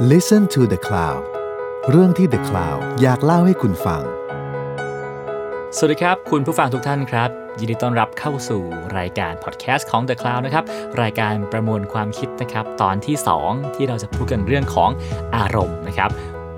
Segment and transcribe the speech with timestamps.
[0.00, 1.22] Listen to the Cloud
[1.90, 4.02] เรื่องที่ The Cloud อยากเล่าให้คุณฟัง
[5.76, 8.62] สวัสดีครับ คุณผู้ฟังทุกท่านครับ ยินดีต้อนรับเข้าสู่
[8.98, 10.64] รายการพอดแคสต์ของ The Cloud นะครับ
[11.02, 13.16] รายการประมวลความคิดนะครับ ตอนที่
[13.46, 14.90] 2 ที่เราจะพูดกันเรื่องของ
[15.36, 16.10] อารมณ์นะครับ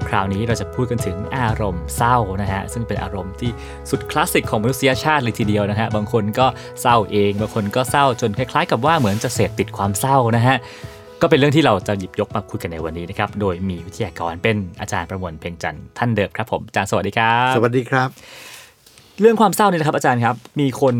[0.08, 3.50] คราวนี้เราจะพูดกันถึงอารมณ์เศร้านะฮะซึ่งเป็นอารมณ์ที่
[3.90, 6.46] สุดคลาสสิกของมนุษยชาติเลยทีเดียวนะฮะบางคนก็
[6.80, 10.58] เศร้าเอง บางคนก็เศร้าจนคล้ายๆ กับว่าเหมือนจะเสพติดความเศร้านะฮะ
[11.22, 18.08] ก็เป็นเรื่องที่เราจะหยิบยกมาคุยกันในวันนี้นะครับ โดยมีวิทยากรเป็นอาจารย์ประมวลเพ่งจันทร์ท่านเดิมครับผมอาจารย์สวัสดีครับ สวัสดีครับ
[19.20, 20.96] เรื่องความเศร้าเนี่ยนะครับอาจารย์ครับ มีคน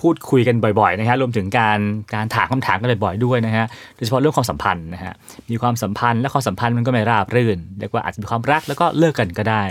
[0.00, 1.78] พูดคุยกันบ่อยๆนะฮะรวมถึงการ
[2.14, 3.66] การถามคำถามกันบ่อยๆด้วยนะฮะ
[3.96, 5.14] โดยเฉพาะเรื่องความสัมพันธ์นะฮะ
[5.50, 9.62] มีความสัมพันธ์และความสัมพันธ์มันก็ไม่ราบรื่นเรียกว่าอาจจะมีความรักแล้วก็เลิกกันก็ได้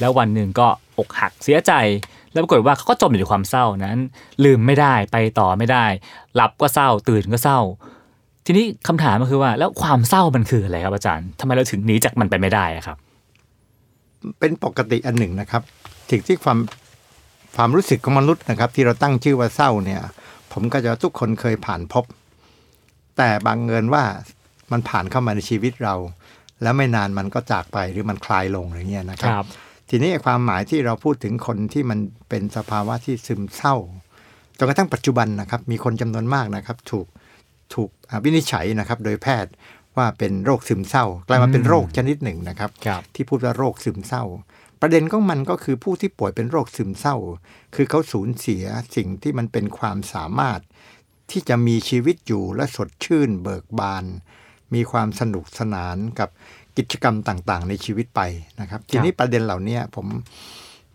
[0.00, 0.66] แล้ววันหนึ่งก็
[0.98, 1.72] อกหักเสียใจ
[2.32, 3.98] แล้วปรากฏว่าเขาก็จมอยู่ในความเศร้านั้น
[4.44, 5.86] ลืมไม่ได้ไปต่อไม่ได้
[6.34, 7.60] หลับก็เศร้าตื่นก็เศร้า
[8.50, 12.98] ทีนี้คำถามก็คือว่า แล้วความเศร้ามันคืออะไรครับอาจารย์ทำไมเราถึงหนีจากมันไปไม่ได้อะครับ
[14.40, 15.62] เป็นปกติอันหนึ่งนะครับ
[16.10, 16.58] สิ่งที่ความ
[17.56, 20.00] ความรู้สึกของมนุษย์นะครับ ที่เราตั้งชื่อว่าเศร้าเนี่ย
[20.52, 22.04] ผมก็จะทุกคนเคยผ่านพบ
[23.16, 24.04] แต่บางเงินว่า
[24.72, 25.94] มันผ่านเข้ามาในชีวิตเรา
[26.62, 29.46] แล้วไม่นานมันก็จากไปหรือมันคลายลงอย่างเงี้ยนะครับครับ
[29.90, 33.74] ทีนี้ความหมายที่เราพูดถึงคนที่มันเป็นสภาวะที่ซึมเศร้า
[34.58, 37.06] จนกระทั่งปัจจุบันนะครับ มีคนจำนวนมากนะครับ ถูก
[37.74, 39.52] ถูกอ่าวินิจฉัยนะครับโดยแพทย์
[39.96, 44.24] ว่าเป็นโรคซึมเศร้ากลายมาเป็นโรคชนิดหนึ่งนะครับครับที่พูดว่าโรคซึมเศร้า
[44.80, 47.16] ประเด็นของมันก็คือผู้ที่ป่วยเป็นโรคซึมเศร้า
[47.74, 48.64] คือเขาสูญเสีย
[48.96, 50.60] สิ่งที่มันเป็นความสามารถ
[51.30, 54.04] ที่จะมีชีวิตอยู่และสดชื่นเบิกบาน
[54.74, 56.28] มีความสนุกสนานกับ
[56.76, 58.20] กิจกรรมต่างๆ ในชีวิตไป
[58.60, 60.06] นะครับ ทีนี้ประเด็นเหล่านี้ผม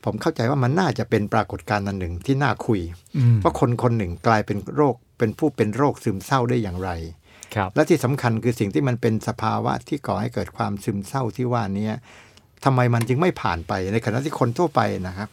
[0.03, 2.81] ผมเข้าใจว่ามันน่าจะเป็นปรากฏการณ์อันหนึ่งที่น่าคุย
[3.17, 6.89] อืมว่าคนคนหนึ่งกลายเป็นโรค เป็นผู้เป็นโรคซึมเศร้าได้อย่างไร
[7.55, 11.89] ครับและที่สำคัญคือสิ่งที่มันเป็นสภาวะที่ก่อให้เกิดความซึมเศร้าที่ว่านี้
[12.65, 15.29] ทำไมมันจึงไม่ผ่านไปในขณะที่คนทั่วไปนะครับ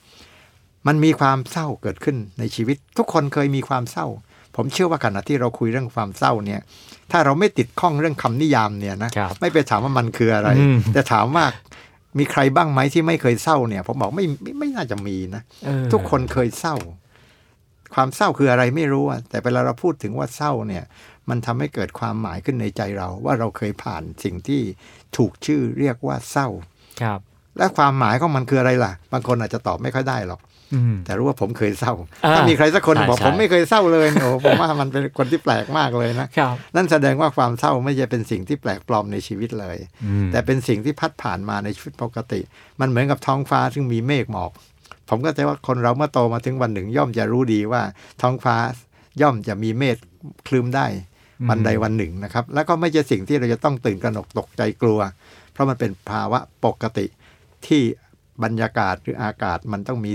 [0.87, 4.07] มันมีความเศร้าเกิดขึ้นในชีวิต ทุกคนเคยมีความเศร้า
[4.57, 6.61] ผมเชื่อว่าขณะที่เราคุยเรื่องความเศร้าเนี่ย
[7.11, 11.45] ถ้าเราไม่ติดข้องเรื่องคำนิยามเนี่ยนะครับไม่ไปถามว่ามันคืออะไรอืมแต่ถามว่า
[12.19, 16.77] มีใครบ้างไหมที่ไม่เคยเศร้าเนี่ย ผมบอกไม่ไม่ไม่น่าจะมีนะเออทุกคนเคยเศร้า
[17.95, 20.85] ความเศร้าคืออะไรไม่รู้อะแต่เวลาเราพูดถึงว่าเศร้าเนี่ย
[21.29, 24.63] มันทำให้เกิดความหมายขึ้นในใจเรา ว่าเราเคยผ่านสิ่งที่
[25.17, 26.49] ถูกชื่อเรียกว่าเศร้า
[27.03, 27.21] ครับ
[27.59, 30.41] และความหมายของมันคืออะไรล่ะ บางคนอาจจะตอบไม่ค่อยได้หรอก
[30.75, 31.93] อืมแต่รู้ว่าผมเคยเศร้า
[32.25, 42.41] อ่าถ้ามีใครสักคนใช่บอกใช่ผมไม่เคยเศร้าเลยโอ้ผมว่ามันเป็นคนที่แปลกมากเลยนะครับนั่นแสดงว่าความเศร้าไม่ใช่เป็นสิ่งที่แปลกปลอมในชีวิตเลยอืมแต่เป็นสิ่งที่พัดผ่านมาในชีวิตปกติ
[42.81, 44.53] มันเหมือนกับท้องฟ้าซึ่งมีเมฆหมอก
[45.11, 47.83] ผมก็จะว่าคนเราเมื่อโตมาถึงวันหนึ่ง ย่อมจะรู้ดีว่า
[48.23, 48.57] ท้องฟ้า
[49.21, 49.97] ย่อมจะมีเมฆ
[50.49, 50.87] คลึ้มได้
[51.51, 55.01] วันใดวันหนึ่งนะครับ แล้วก็ไม่ใช่สิ่งที่เราจะต้องตื่นกระหนกตกใจกลัว
[55.53, 57.07] เพราะมันเป็นภาวะปกติ
[57.67, 57.83] ที่
[58.43, 60.13] บรรยากาศหรืออากาศมันต้องมี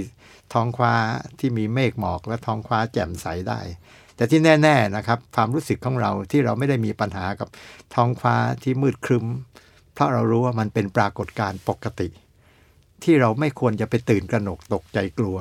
[0.54, 0.94] ท้องฟ้า
[1.40, 3.60] ที่มีเมฆหมอกและท้องฟ้าแจ่มใสได้
[4.16, 7.48] แต่ที่แน่ ๆนะครับ ความรู้สึกของเราที่เราไม่ได้มีปัญหากับ
[7.96, 9.26] ท้องฟ้าที่มืดครึ้ม
[9.94, 12.08] เพราะเรารู้ว่ามันเป็นปรากฏการณ์ปกติ
[13.06, 15.38] ที่เราไม่ควรจะไปตื่นกระหนกตกใจกลัว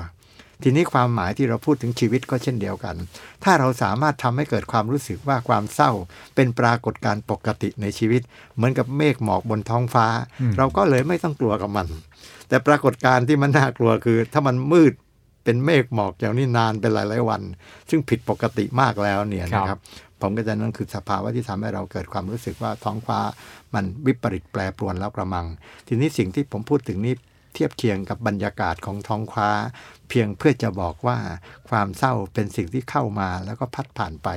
[0.62, 2.96] ทีนี้ความหมายที่เราพูดถึงชีวิตก็เช่นเดียวกัน
[3.44, 5.90] ถ้าเราสามารถทำให้เกิดความรู้สึกว่าความเศร้า
[6.34, 8.22] เป็นปรากฏการณ์ปกติในชีวิต
[8.54, 10.06] เหมือนกับเมฆหมอกบนท้องฟ้า
[10.58, 11.88] เราก็เลยไม่ต้องกลัวกับมัน
[12.48, 14.92] แต่ปรากฏการณ์ที่มันน่ากลัวคือ ถ้ามันมืด
[15.44, 17.42] เป็นเมฆหมอกอย่างนี้นานเป็นหลายๆวัน
[17.90, 19.80] ซึ่งผิดปกติมากแล้วเนี่ยนะคครัรับบ
[20.20, 23.18] ผมก็จะนั่นคือสภาวะที่ทำให้เราเกิดความรู้สึกว่าท้องฟ้า
[23.74, 25.46] มันวิปริตแปรปรวนแล้วกระมัง
[25.88, 27.14] ทีนี้สิ่งที่ผมพูดถึงนี้
[27.54, 29.48] เทียบเคียงกับบรรยากาศของท้องฟ้า
[30.08, 31.18] เพียงเพื่อจะบอกว่า
[31.68, 34.28] ความเศร้าเป็นสิ่งที่เข้ามาแล้วก็พัดผ่านไป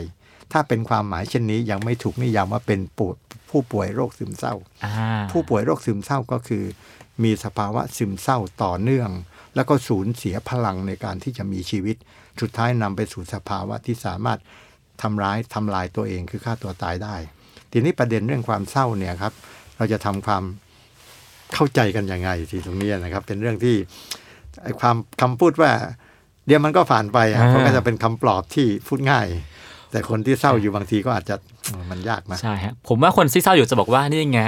[0.51, 3.07] ถ้าเป็นความหมายเช่นนี้ยังไม่ถูกนิยามว่าเป็นปู
[3.49, 4.53] ผู้ป่วยโรคซึมเศร้า
[4.85, 4.93] อ่า
[5.31, 6.63] ผู้ป่วยโรคซึมเศร้าก็คือ
[7.23, 9.09] มีสภาวะซึมเศร้าต่อเนื่อง
[9.55, 11.95] แล้วก็สูญเสียพลังในการที่จะมีชีวิต
[12.41, 14.39] สุดท้ายนำไปสู่สภาวะที่สามารถ
[15.01, 17.15] ทำร้ายทำลายตัวเองคือฆ่าตัวตายได้
[17.71, 19.33] ทีนี้ประเด็นเรื่องความเศร้าเนี่ยครับ
[19.77, 20.43] เราจะทำความ
[21.53, 23.75] เข้าใจกันยังไงที่ตรงนี้นะครับ เป็นเรื่องที่
[24.63, 25.71] ไอ้ความคำพูดว่า
[26.47, 29.27] เดี๋ยวมันก็ผ่านไปอะอ่าเพราะก็จะเป็นคำปลอบที่พูดง่าย
[29.91, 31.35] แต่คนที่เศร้าอยู่บางทีก็อาจจะ
[31.65, 34.41] เออมันยากนะใช่ฮะผมว่าคนที่เศร้าอยู่จะบอกว่านี่ไง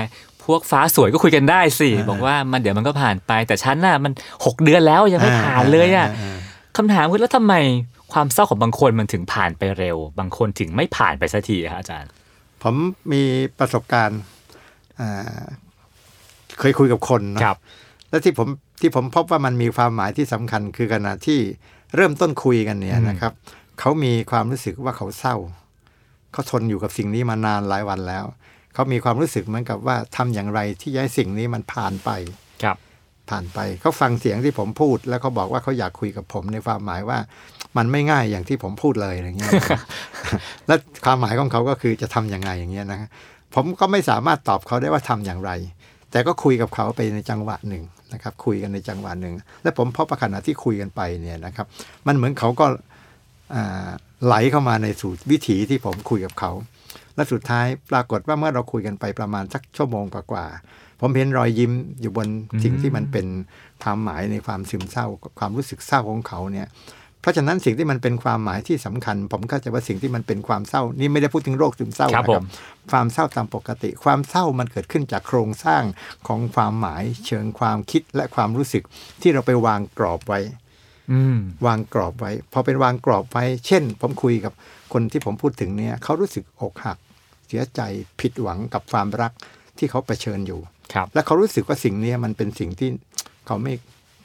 [0.45, 4.11] พวกฟ้าสวยก็คุยกันได้สิอ่าบอกว่ามันเดี๋ยวมันก็ผ่านไป แต่ฉันน่ะมัน
[4.45, 6.37] หกเดือนแล้วยังไม่ผ่านเลยอะา
[6.77, 7.55] คำถามคือแล้วทำไม
[8.13, 12.09] ความเศร้าของบางคนมันถึงผ่านไปเร็ว บางคนถึงไม่ผ่านไปสักทีครับอาจารย์
[12.63, 12.75] ผม
[13.11, 13.23] มี
[13.59, 14.21] ประสบการณ์
[14.99, 15.41] อ่า
[16.59, 17.57] เคยคุยกับคนเนอะครับ
[18.09, 18.47] และที่ผม
[18.81, 21.39] ที่ผมพบว่ามันมีความหมายที่สำคัญคือขณะที่
[21.95, 23.33] เริ่มต้นคุยกันเนี่ยอืมนะครับ
[23.79, 25.35] เขามีความรู้สึกว่าเขาเศร้า
[26.31, 28.25] เขาทนอยู่กับสิ่งนี้มานานหลายวันแล้ว
[28.73, 32.09] เขาเขามีความรู้สึกเหมือนกับว่าทำอย่างไรที่จะให้สิ่งนี้มันผ่านไป
[32.63, 32.77] ครับ
[33.29, 37.17] ผ่านไปเขาฟังเสียงที่ผมพูด แล้วเขาบอกว่าเขาอยากคุยกับผมในความหมายว่า
[37.77, 39.51] มันไม่ง่ายอย่างที่ผมพูดเลยอย่างเงี้ย
[40.67, 40.75] และ
[41.05, 42.99] ความหมายของเขาก็คือจะทำยังไงอย่างเงี้ยนะ
[43.55, 45.51] ผมก็ไม่สามารถตอบเขาได้ว่าทำอย่างไร
[46.11, 47.83] แต่ก็คุยกับเขาไปในจังหวะหนึ่ง
[48.13, 49.33] นะครับ คุยกันในจังหวะหนึ่ง
[49.63, 51.67] และผมพบประขณะที่คุยกันไปเนี่ยนะครับ
[52.07, 52.65] มันเหมือนเขาก็
[54.25, 56.51] ไหลเข้ามาในสู่วิถีที่ผมคุยกับเขา
[57.15, 61.71] และสุดท้ายปรากฏว่าเมื่อเราคุยกันไปประมาณสักชั่วโมงกว่าๆผมเห็นรอยยิ้ม
[62.01, 62.27] อยู่บน
[62.63, 63.27] สิ่งที่มันเป็น
[63.83, 65.05] ความหมายในความซึมเศร้า
[65.39, 66.67] ความรู้สึกเศร้าของเขาเนี่ย
[67.21, 72.45] เพราะฉะนั้นสิ่งที่มันเป็นความหมายที่สำคัญ ผมเข้าใจว่าสิ่งที่มันเป็นความเศร้านี่ไม่ได้พูดถึงโรคซึมเศร้าครับนะผครัมบ
[72.91, 75.83] ความเศร้าตามปกติ ความเศร้ามันเกิดขึ้นจากโครงสร้าง
[76.27, 78.83] ของความหมายเชิงความคิดและความรู้สึก
[79.21, 80.39] ที่เราไปวางกรอบไว้
[81.11, 81.37] อืม
[81.67, 84.53] วางกรอบไว้ พอเป็นวางกรอบไว้ เช่น ผมคุยกับ
[84.93, 86.97] คนที่ผมพูดถึงเนี่ยเขารู้สึกอกหัก
[87.47, 87.81] เสียใจ
[88.19, 89.31] ผิดหวังกับความรัก
[89.77, 90.59] ที่เขาเผชิญอยู่
[90.93, 92.89] ครับและเขารู้สึกว่าสิ่งเนี้ยมันเป็นสิ่งที่
[93.47, 93.73] เขาไม่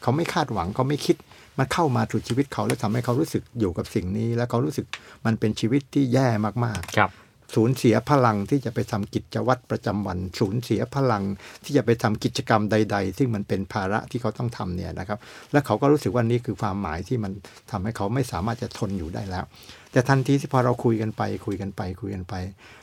[0.02, 1.16] เขาไม่คาดหวังเขาไม่คิด
[1.58, 4.86] มันเข้ามาถูกชีวิตเขาแล้วทำให้เขารู้สึกอยู่กับสิ่งนี้ แล้วเขารู้สึก
[5.26, 6.28] มันเป็นชีวิตที่แย่
[6.64, 7.10] มากๆครับ
[7.54, 11.22] สูญเสียพลังที่จะไปทำกิจวัตรประจำวัน สูญเสียพลัง
[11.64, 15.18] ที่จะไปทำกิจกรรมใด ๆ ซึ่งมันเป็นภาระที่เขาต้องทำเนี่ยนะครับ
[15.52, 17.32] และเขาก็รู้สึกว่านี่คือความหมายที่มัน
[17.70, 19.44] ทำให้เขาไม่สามารถจะทนอยู่ได้แล้ว
[19.92, 22.34] แต่ทันทีที่พอเราคุยกันไป คุยกันไปคุยกันไป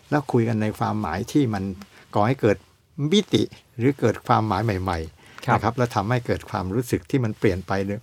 [0.09, 1.63] แล้วคุยกันในความหมายที่มัน
[2.15, 2.57] ก่อให้เกิด
[3.11, 3.43] มิติ
[3.77, 4.99] หรือเกิดความหมายใหม่
[5.45, 7.99] ครับๆนะครับ แล้วทำให้เกิดความรู้สึกที่มันเปลี่ยนไปเลย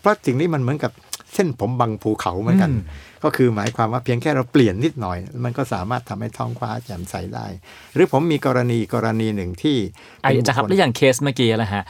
[0.00, 0.92] เพราะสิ่งนี้มันเหมือนกับ
[1.34, 2.82] เส้นผมบังภูเขาเหมือนกันอืม
[3.24, 7.46] ก็คือหมายความว่าเพียงแค่เราเปลี่ยนนิดหน่อย มันก็สามารถทำให้ท้องฟ้าแจ่มใสได้
[7.94, 9.76] หรือผมมีกรณีกรณีหนึ่งที่
[10.22, 11.82] ไอาจารย์ครับแล้วอย่างเคสเมื่อกี้นะฮะ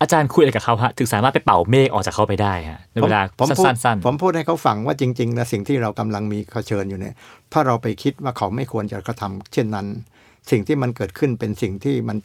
[0.00, 7.14] อาจารย์คุยอะไรกับเขาฮะถึงสามารถไปเป่าเมฆออกจากเขาไปได้ฮะในผมเวลาผมพูดสั้นผมพูดให้เขาฟังว่าจริงๆแล้วสิ่งที่เรากำลังมีเผชิญอยู่เนี่ย
[7.52, 9.86] ถ้าเราไปคิดว่าเขาไม่ควรจะกระทำเช่นนั้น
[10.50, 12.16] สิ่งที่มันเกิดขึ้นเป็นสิ่งที่มัน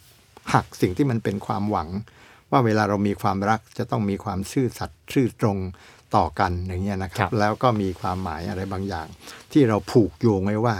[0.54, 1.88] หักสิ่งที่มันเป็นความหวัง
[2.50, 5.58] ว่าเวลาเรามีความรักจะต้องมีความซื่อสัตย์ซื่อตรง
[6.16, 9.06] ต่อกันอย่างเงี้ยนะคครัรับบแล้วก็มีความหมายอะไรบางอย่าง
[9.52, 10.76] ที่เราผูกโยงไว้ว่า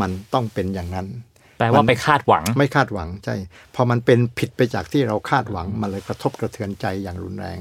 [0.00, 3.36] มันต้องเป็นอย่างนั้นๆแปลว่าไปคาดหวังไม่คาดหวังใช่
[3.74, 7.58] พอมันเป็นผิดไปจากที่เราคาดหวังมันเลยกระทบกระเทือนใจอย่างรุนแรง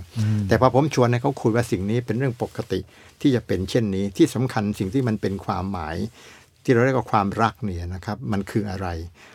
[0.47, 2.79] แต่พอผมชวนให้เขาคุยว่าสิ่งนี้เป็นเรื่องปกติ
[3.21, 5.95] ที่จะเป็นเช่นนี้ที่สำคัญสิ่งที่มันเป็นความหมาย
[6.67, 8.87] ที่เราเรียกว่าความรักเนี่ยนะครับมันคืออะไร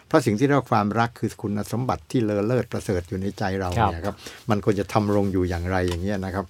[0.07, 4.17] เพราะสิ่งที่เรียกว่าความรักคือคุณสมบัติที่เลอเลิศประเสริฐอยู่ในใจเราครับเนี่ยครับ
[4.51, 6.45] มันควรจะทำรงอยู่อย่างไรอย่างเงี้ยนะครับ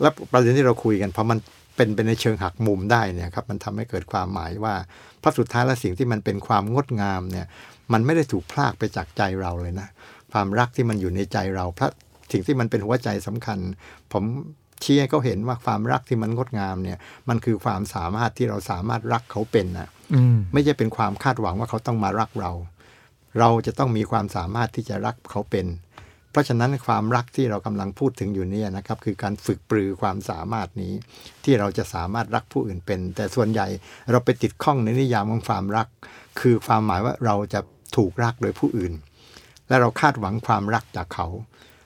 [0.00, 1.38] แล้วประเด็นที่เราคุยกันพอมัน
[1.76, 4.74] เป็นไปในเชิงหักมุมได้เนี่ยครับมันทำให้เกิดความหมายว่า
[5.20, 7.46] เพราะสุดท้ายแล้วสิ่งที่มันเป็นความงดงามเนี่ย
[7.92, 9.88] มันไม่ได้ถูกพลากไปจากใจเราเลยนะ
[10.32, 11.90] ความรักที่มันอยู่ในใจเราเพราะ
[12.32, 13.58] สิ่งที่มันเป็นหัวใจสำคัญ
[14.12, 14.24] ผม
[14.84, 16.98] ชี้ให้เขาเห็นว่าความรักที่มันงดงามเนี่ย
[17.28, 22.52] มันคือความสามารถที่เราสามารถรักเขาเป็นนะอืมไม่ใช่เป็นความคาดหวังว่าเขาต้องมารักเรา
[23.38, 25.66] เราจะต้องมีความสามารถที่จะรักเขาเป็น
[26.30, 30.92] เพราะฉะนั้นความรักที่เรากำลังพูดถึงอยู่เนี่ยนะครับ คือการฝึกปรือความสามารถนี้
[31.44, 33.66] ที่เราจะสามารถรักผู้อื่นเป็น แต่ส่วนใหญ่
[34.10, 35.88] เราไปติดข้องในนิยามของความรัก
[36.40, 37.60] คือความหมายว่าเราจะ
[37.96, 38.92] ถูกรักโดยผู้อื่น
[39.68, 41.26] และเราคาดหวังความรักจากเขา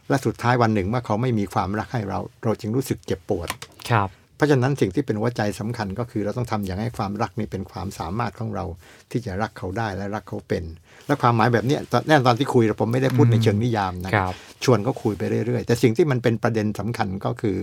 [0.09, 3.49] และสุดท้ายวันหนึ่งเมื่อเขาไม่มีความรักให้เรา เราจึงรู้สึกเจ็บปวด
[3.91, 8.65] ครับเพราะฉะนั้นสิ่งที่เป็นหัวใจสำคัญก็คือเราต้องทำอย่างให้ความรักนี้เป็นความสามารถของเรา
[9.11, 10.65] ที่จะรักเขาได้และรักเขาเป็น
[11.07, 14.35] และความหมายแบบเนี้ยตอนแน่นอนตอนที่คุยผมไม่ได้พูดในเชิงนิยามนะครับ
[14.65, 17.57] ชวนก็คุยไปเรื่อยๆ แต่สิ่งที่มันเป็นประเด็นสำคัญก็คือ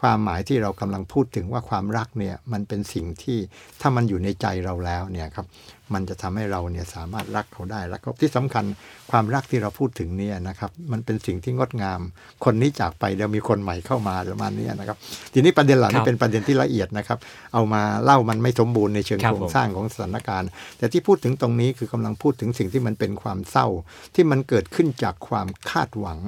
[0.00, 3.38] ความหมายที่เรากำลังพูดถึงว่าความรักเนี่ยมันเป็นสิ่งที่
[3.80, 5.46] ถ้ามันอยู่ในใจเราแล้วเนี่ยครับ
[5.94, 8.64] มันจะทำให้เราเนี่ยสามารถรักเขาได้แล้วก็ที่สำคัญ
[9.10, 12.00] ความรักที่เราพูดถึงเนี่ยนะครับมันเป็นสิ่งที่งดงาม
[12.44, 14.96] คนนี้จากไปเดี๋ยวมีคนใหม่เข้ามาประมาณเนี้ยนะครับ
[15.32, 17.18] ทีนี้ประเด็นเหล่าคนี้รับเป็นประเด็นที่ละเอียดนะครับ
[17.54, 20.48] เอามาเล่ามันไม่สมบูรณ์ในเชิงครับโครงผมสร้างของสถานการณ์
[20.78, 23.66] แต่ที่พูดถึงตรงนี้คือกำลังพูดถึงสิ่งที่มันเป็นความเศร้า
[24.14, 26.18] ที่มันเกิดขึ้นจากความคาดหวัง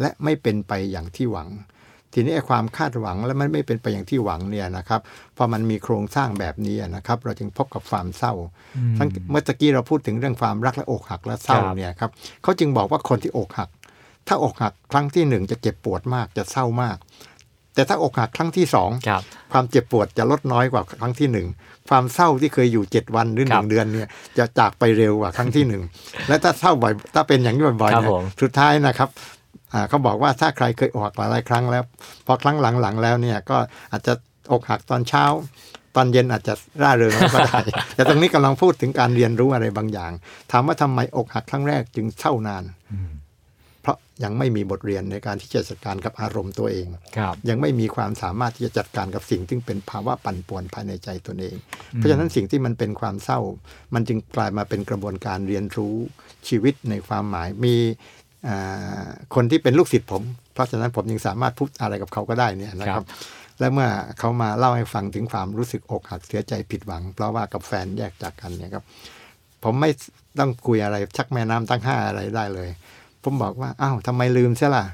[0.00, 1.48] และไม่เป็นไปอย่างที่หวัง
[2.14, 5.00] ทีนี้ไอ้ความคาดหวังและมันไม่เป็นไปอย่างที่หวังเนี่ยนะครับ
[5.36, 8.32] พอมันมีโครงสร้างแบบนี้นะครับ เราจึงพบกับความเศร้า
[8.98, 12.10] ทั้งเมื่อตะกี้เราพูดถึงเรื่องความรักและอกหักและเศร้าครับเนี่ยครับ
[12.42, 13.68] เขาจึงบอกว่าคนที่อกหัก
[14.28, 16.96] ถ้าอกหักครั้งที่หนึ่งจะเจ็บปวดมากจะเศร้ามาก
[17.74, 21.46] แต่ถ้าอกหักครั้งที่สองครับความเจ็บปวดจะลดน้อยกว่าครั้งที่หนึ่ง
[21.88, 25.82] ความเศร้าที่เคยอยู่เจ็ดวันหรือหครันึ่บงเดือนเนี่ยจะจากไปเร็วกว่าครั้งที่หนึ่ง
[26.28, 29.39] และถ้าเศร้าบ่อยถ้าเป็นอย่างนี้บ่อยครัๆบเนี่ยผมสุดท้ายนะครับอ่า
[29.88, 31.84] เขาบอกว่าถ้าใครเคยอกหักหลายๆครั้งแล้ว
[32.26, 33.56] พอครั้งหลังๆแล้วเนี่ยก็
[33.92, 34.12] อาจจะ
[34.52, 35.24] อกหักตอนเช้า
[35.96, 37.60] ตอนเย็นอาจจะร่าเริงก็ได้
[37.94, 40.12] แต่ตรงนี้กำลังพูดถึงการเรียนรู้อะไรบางอย่าง
[40.52, 42.64] ถามว่าทำไมอกหักครั้งแรกจึงเศร้านาน
[43.82, 46.86] เพราะยังไม่มีบทเรียนในการที่จะจัดการกับอารมณ์ตัวเอง
[47.16, 51.56] ครับยังไม่มีความสามารถที่จะจัดการกับสิ่งที่เป็นภาวะปั่นป่วนภายในใจตนเอง
[51.94, 53.40] เพราะฉะนั้นสิ่งที่มันเป็นความเศร้า
[53.94, 55.96] มันจึงกลายมาเป็นกระบวนการเรียนรู้
[56.48, 58.19] ชีวิตในความหมายมีอ่า
[59.34, 60.22] คนที่เป็นลูกศิษย์ผม
[60.54, 63.08] เพราะฉะนั้นผมยังสามารถพูดอะไรกับเขาก็ได้เนี่ยนะคครัรับบ
[63.58, 68.84] และเมื่อเขามาเล่าให้ฟังถึงความรู้สึกอกหักเสียใจผิดหวัง เพราะว่ากับแฟนแยกจากกันเนี่ยครับ
[69.62, 69.90] ผมไม่
[70.38, 72.68] ต้องคุยอะไรชักแม่น้ำตั้งห้าอะไรได้เลย
[73.22, 74.84] ผมบอกว่าอ้าวทำไมลืมเสียล่ะ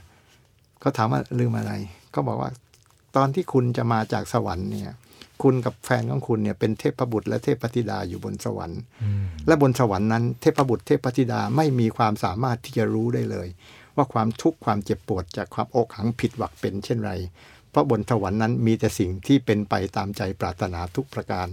[0.81, 1.73] เขาถามว่าลืมอะไร
[2.13, 2.51] เขาบอกว่า
[3.17, 4.95] ตอนที่คุณจะมาจากสวรรค์เนี่ย
[5.43, 8.81] คุณกับแฟนของคุณเนี่ยเป็นเทพบุตรและเทพธิดาอยู่บนสวรรค์
[9.47, 13.49] และบนสวรรค์นั้นเทพบุตรเทพธิดาไม่มีความสามารถที่จะรู้ได้เลย
[13.97, 17.13] ว่าความทุกข์ความเจ็บปวดจากความอกหังผิดหวังเป็นเช่นไร
[17.71, 21.47] เพราะบนสวรรค์นั้นมีแต่สิ่งที่เป็นไปตามใจปรารถนาทุกประการ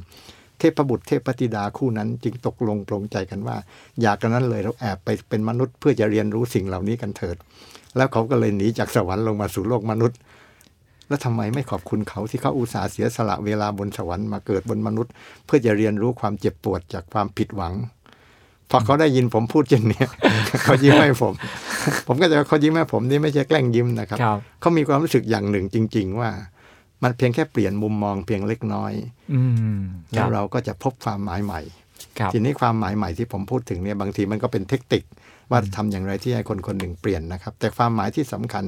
[0.59, 3.57] เทพบุตรเทพธิดาคู่นั้นจึงตกลงปรงใจกันว่า
[4.01, 7.37] อยากกันนั้นเลยเราแอบไปเป็นมนุษย์เพื่อจะเรียนรู้สิ่งเหล่านี้กันเถิด
[7.97, 10.17] แล้วเขาก็เลยหนีจากสวรรค์ลงมาสู่โลกมนุษย์
[11.13, 15.11] แล้วทำไมไม่ขอบคุณเขาที่เขาอุตส่าห์เสียสละเวลาบนสวรรค์มาเกิดบนมนุษย์
[15.45, 17.73] เพื่อจะเรียนรู้ความเจ็บปวดจากความผิดหวัง
[18.69, 20.07] พอเขาได้ยินผมพูดเช่นเนี้ย
[20.63, 21.33] เขายิ้มให้ผม
[22.07, 26.29] ผมก็จะว่าเขายิ้มให้ผมนี่ไม่ใช่แกล้งยิ้มนะครับครับเขามีความรู้สึกอย่างหนึ่งจริง ๆ ว่า
[27.03, 28.93] มันเพียงแค่เปลี่ยนมุมมองเพียงเล็กน้อย
[29.33, 29.41] อื
[29.77, 29.81] ม
[30.13, 31.61] คแล้รัวบเราก็จะพบความหมายใหม่
[32.19, 35.03] ครับทีนี้ความหมายใหม่ที่ผมพูดถึงเนี่ยบางทีมันก็เป็นเทคนิค
[35.51, 38.65] ว่าทำอย่างไรที่ให้คนคนหนึ่งเปลี่ยนนะครับ แต่ความหมายที่สำคัญ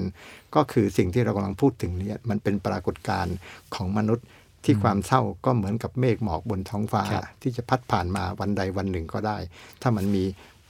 [0.55, 3.36] ก็คือสิ่งที่เรากำลังพูดถึงเนี่ยมันเป็นปรากฏการณ์
[3.75, 4.25] ของมนุษย์
[4.63, 9.38] ที่ความเศร้าก็เหมือนกับเมฆหมอกบนท้องฟ้าครับที่จะพัดผ่านมาวันใดวันหนึ่งก็ได้
[9.82, 10.24] ถ้ามันมี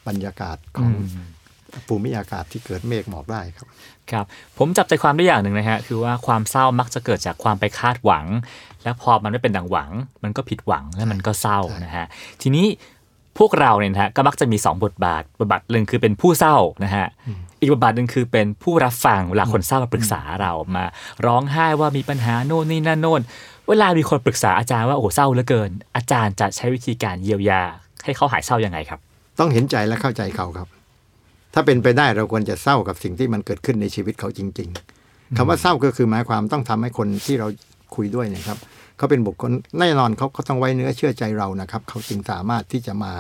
[0.08, 0.92] บรรยากาศของ
[1.88, 3.68] ภูมิอากาศที่เกิดเมฆหมอกได้ครับ
[4.12, 4.26] ครับ
[4.58, 8.26] ผมจับใจความได้อย่างหนึ่งนะฮะคือว่าความเศร้ามักจะเกิดจากความไปคาดหวัง
[8.84, 9.92] แล้วพอมันไม่เป็นดังหวัง
[10.24, 12.06] มันก็ผิดหวังแล้วมันก็เศร้านะฮะ
[12.42, 12.66] ทีนี้
[13.40, 17.08] พวกเราเนี่ยนะฮะก็มักจะมี 2 บทบาท บทบาทหนึ่งคือเป็นผู้เศร้านะฮะ
[17.60, 20.86] อีกบทบาทหนึ่งคือเป็นผู้รับฟังเวลาคนเศร้ามาปรึกษาเรามา
[21.26, 23.22] ร้องไห้ว่ามีปัญหาโน่นนี่นั่นโน่น
[23.70, 27.62] เวลามีคนปรึกษาอาจารย์ว่าโอ้โหเศร้าเหลือเกิน อาจารย์จะใช้วิธีการเยียวยา
[28.04, 29.00] ให้เขาหายเศร้ายังไงครับ
[29.40, 30.68] ต้องเห็นใจและเข้าใจเขาครับ
[31.54, 34.70] ถ้าเป็นไปได้เราควรจะเศร้ากับสิ่งที่มันเกิดขึ้นในชีวิตเขาจริง
[35.04, 37.48] ๆคำว่าเศร้าก็คือหมายความต้องทำให้คนที่เรา
[37.96, 38.58] คุยด้วยเนะครับ
[38.98, 43.12] เขาเป็นบุคคลแน่นอนเขาก็ต้องไว้เนื้อเชื่อใจเรานะครับเขาจึงสามารถที่จะมา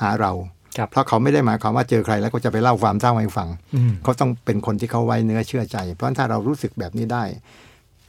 [0.00, 0.32] หาเรา
[0.78, 7.24] ครับเพราะเขาไม่ได้หมายความว่าเจอใครแล้วก็จะไปเล่าความเศร้าให้ฟังอืมเขาต้องเป็นคนที่เขาไว้เนื้อเชื่อใจ เพราะฉะนั้นถ้าเรารู้สึกแบบนี้ได้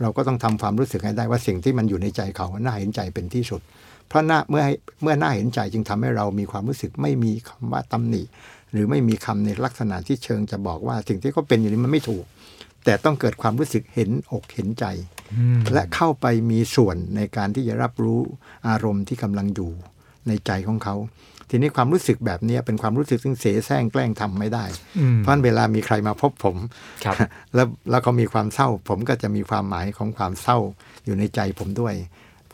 [0.01, 3.61] เราก็ต้องทำความรู้สึกให้ได้ว่าสิ่งที่มันอยู่ในใจเขาน่าเห็นใจเป็นที่สุด
[4.07, 8.23] เพราะหน้าเมื่อให้เมื่อหน้าเห็นใจจึงทำให้เรามีความรู้สึกไม่มีคำว่าตำหนิ
[8.71, 12.25] หรือไม่มีคำในลักษณะที่เชิงจะบอกว่าสิ่งที่เขาเป็นอยู่นี้มันไม่ถูก
[12.85, 14.85] แต่ต้องเกิดความรู้สึกเห็นอกเห็นใจ
[15.73, 18.19] และเข้าไปมีส่วนในการที่จะรับรู้
[18.67, 19.71] อารมณ์ที่กำลังอยู่
[20.27, 20.95] ในใจของเขา
[21.49, 24.65] ทีนี้ความรู้สึกแบบนี้เป็นความรู้สึกซึ่งเสแสร้งแกล้งทำไม่ได้
[24.99, 26.57] อืมเพราะฉะนั้นเวลามีใครมาพบผม
[27.05, 27.15] ครับ
[27.55, 30.57] แล้วแล้วเขามีความเศร้า ผมก็จะมีความหมายของความเศร้า
[31.05, 31.95] อยู่ในใจผมด้วย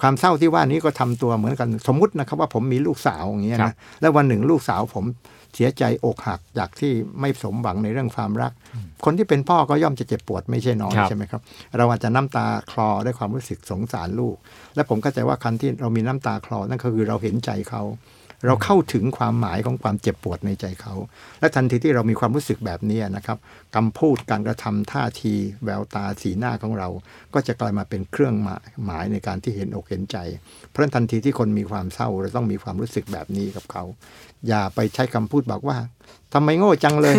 [0.01, 5.05] ความเศร้าที่ว่านี้ก็ทำตัวเหมือนกันสมมุตินะครับว่าผมมีลูกสาวอย่างเงี้ยครันะบแล้ววันหนึ่งลูกสาวผม
[5.55, 8.51] เสียใจอกหักจากที่ไม่สมหวังในเรื่องความรัก
[9.05, 11.41] คนที่เป็นพ่อก็ย่อมจะเจ็บปวดไม่ใช่น้อยครับใช่ไหมครับ
[11.77, 14.35] เราอาจจะน้ำตาคลอด้วยความรู้สึกสงสารลูก
[14.75, 17.81] และผมเข้าใจว่าคันที่เรามีน้ำตาคลอนั่นก็คือเราเห็นใจเขา
[18.45, 20.93] เราเข้าถึงความหมายของความเจ็บปวดในใจเขา
[21.39, 23.37] และทันทีที่เรามีความรู้สึกแบบนี้นะครับ
[23.75, 25.33] คำพูดการกระทำท่าที
[25.65, 26.89] แววตาสีหน้าของเรา
[27.33, 30.17] ก็จะกลายมาเป็นเครื่องหมายมายในการที่เห็นอกเห็นใจ
[30.67, 33.83] เพราะฉะนั้นทันทีที่คนมีความเศร้าเราต้องมีความรู้สึกแบบนี้กับเขา
[34.47, 35.77] อย่าไปใช้คำพูดบอกว่า
[36.33, 37.15] ทำไมโง่จังเลย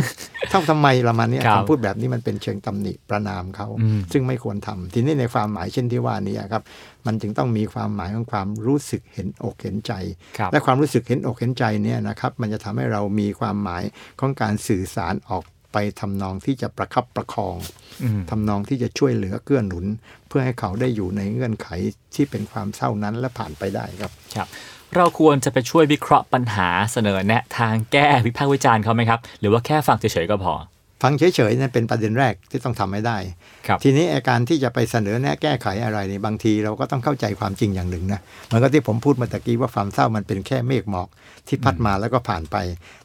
[0.51, 6.63] เท่าทำไมละมันเนี่ยครับคำพูดแบบนี้มันเป็นเชิงตำหนิประนามเขาอืมซึ่งไม่ควรทำทีนี้ในความหมายเช่นที่ว่านี้ครับ
[7.07, 9.93] มันจึงต้องมีความหมายของความรู้สึกเห็นอกเห็นใจ
[10.39, 13.83] ครับและความรู้สึกเห็นอกเห็นใจเนี่ยนะครับมันจะทำให้เรามีความหมาย
[14.21, 17.57] ของการสื่อสารออกไปทำนองที่จะประคับประคอง
[18.03, 19.85] อืมทำนองที่จะช่วยเหลือเกื้อหนุน
[20.29, 21.69] เพื่อให้เขาได้อยู่ในเงื่อนไข
[22.15, 24.49] ที่เป็นความเศร้านั้นและผ่านไปได้ครับครับ
[24.97, 30.55] เราควรจะไปช่วยวิเคราะห์ปัญหาเสนอแนะทางแก้วิพากษ์วิจารณ์เขาไหมครับ หรือว่าแค่ฟังเฉยๆก็พอ
[31.03, 33.19] ฟังเฉยๆนั่นเป็นประเด็นแรกที่ต้องทำให้ได้
[33.67, 41.09] ครับทีนี้อาการที่จะไปเสนอแนะแก้ไขอะไรนี่บางทีเราก็ต้องเข้าใจความจริงอย่างหนึ่งนะเหมือนกับที่ผมพูดเมาตะกี้ว่าความเศร้ามันเป็นแค่เมฆหมอก
[41.49, 42.57] ที่พัดมาแล้วก็ผ่านไป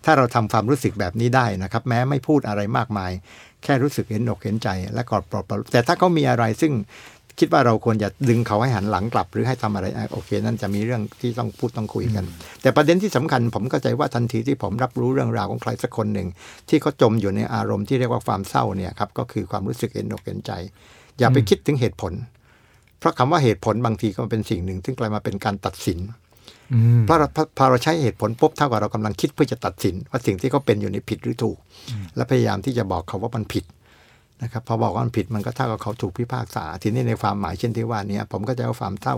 [0.05, 3.11] ถ้าเราทำความรู้สึกแบบนี้ได้นะครับ แม้ไม่พูดอะไรมากมาย
[3.63, 6.73] แค่รู้สึกเห็นอกเห็นใจ และกอดปลอบประโลมแต่ถ้าเขามีอะไรซึ่ง
[7.39, 12.25] คิดว่าเราควรจะดึงเขาให้หันหลังกลับ หรือให้ทำอะไรอะโอเค นั่นจะมีเรื่องที่ต้องพูดต้องคุยกัน
[12.61, 16.27] แต่ประเด็นที่สำคัญผมเข้าใจว่าทันทีที่ผมรับรู้เรื่องราวของใครสักคนหนึ่ง
[16.69, 20.51] ที่เขาจมอยู่ในอารมณ์ที่เรียกว่าความเศร้าเนี่ยครับก็คือความรู้สึกเห็นอกเห็นใจ
[21.19, 22.13] อย่าไปคิดถึงเหตุผล
[22.99, 25.99] เพราะคำว่าเหตุผลบางทีก็เป็นสิ่งหนึ่งซึ่งกลายมาเป็นการตัดสิน
[26.73, 31.57] อืมเพราะเราพอพอเราใช้เหตุผลปุ๊บเท่ากับเรากำลังคิดเพื่อจะตัดสิน ว่าสิ่งที่เขาเป็นอยู่ในผิดหรือถูก
[32.15, 33.63] และพยายามที่จะบอกเขาว่ามันผิด
[34.43, 39.17] นะครับพอบอกว่ามันผิดมันก็เท่ากับเขาถูกพิพากษา ทีนี้ในความหมายเช่นที่ว่าเนี้ผมก็จะเอาความเท่า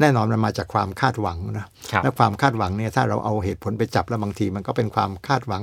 [0.00, 5.62] แน่นอนมันมาจากความคาดหวังนะครับและความคาดหวังเนี่ยถ้าเราเอาเหตุผลไปจับแล้วบางที มันก็เป็นความคาดหวัง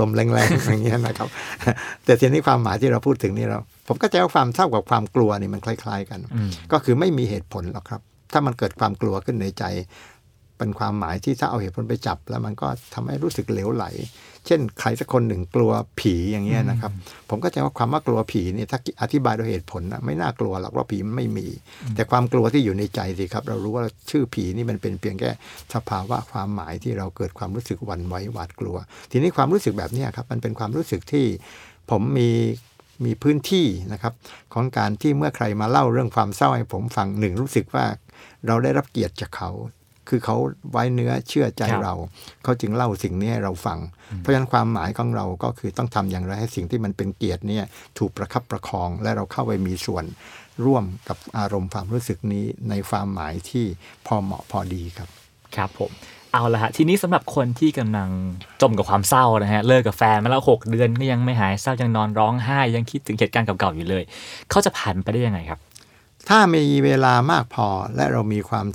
[0.00, 1.28] ลมๆแรงๆอย่างเงี้ยนะครับ
[2.04, 8.00] แต่ทีนี้ความหมายที่เราพูดถึงนี่เราผมก็จะเอาความเท่ากับความกลัวนี่มันคล้าย ๆ กันอืมก็คือไม่มีเหตุผลหรอกครับ
[8.32, 9.64] ถ้ามันเกิดความกลัวขึ้นในใจ
[10.58, 13.84] เป็นความหมายที่ถ้าเอาเหตุผลไปจับ แล้วมันก็ทำให้รู้สึกเหลวไหล
[14.46, 16.92] เช่นใครสักคนหนึ่งกลัวผีอย่างเงี้ยนะครับ
[17.30, 21.46] ผมก็จะว่าความว่ากลัวผีนี่ถ้าอธิบายด้วยเหตุผลนะไม่น่ากลัวหรอกว่าผีไม่มี
[21.94, 25.30] แต่ความกลัวที่อยู่ในใจสิครับ เรารู้ว่าชื่อผีนี่มันเป็นเพียงแค่
[25.74, 28.76] สภาวะความหมายที่เราเกิดความรู้สึกหวั่นไหวหวาดกลัว
[29.10, 31.26] ทีนี้ความรู้สึกแบบนี้ครับมันเป็นความรู้สึกที่
[31.90, 32.30] ผมมี
[33.04, 34.12] มีพื้นที่นะครับ
[34.54, 37.84] ของการที่เมื่อใครมาเล่าเรื่องความเศร้าให้ผมฟังหนึ่งรู้สึกว่า
[38.46, 39.50] เราได้รับเกียรติจากเขา
[40.08, 40.36] คือเขา
[40.72, 41.94] ไว้เนื้อเชื่อใจครับเรา
[42.44, 43.78] เขาจึงเล่าสิ่งนี้ให้เราฟัง
[44.18, 47.64] เพราะฉะนั้นความหมายของเราก็คือต้องทำอย่างไรให้สิ่งที่มันเป็นเกียรติเนี่ย
[47.98, 50.04] ถูกประคับประคองและเราเข้าไปมีส่วน
[50.64, 53.64] ร่วมกับอารมณ์ความรู้สึกนี้ในความหมายที่
[54.06, 55.08] พอเหมาะพอดีครับ
[55.56, 55.92] ครับผม
[56.32, 58.08] เอาละฮะทีนี้สำหรับคนที่กำลัง
[58.62, 64.02] จมกับความเศร้านะฮะเลิกกับแฟนมาแล้วหกเดือนก็ยังไม่หายเศร้ายังนอนร้องไห้ยังคิดถึงเหตุการณ์เก่าๆอยู่เลย
[64.50, 65.60] เขาจะผ่านไปได้ยังไงครับ
[66.28, 68.66] ถ้ามีเวลามากพอและเรามีความ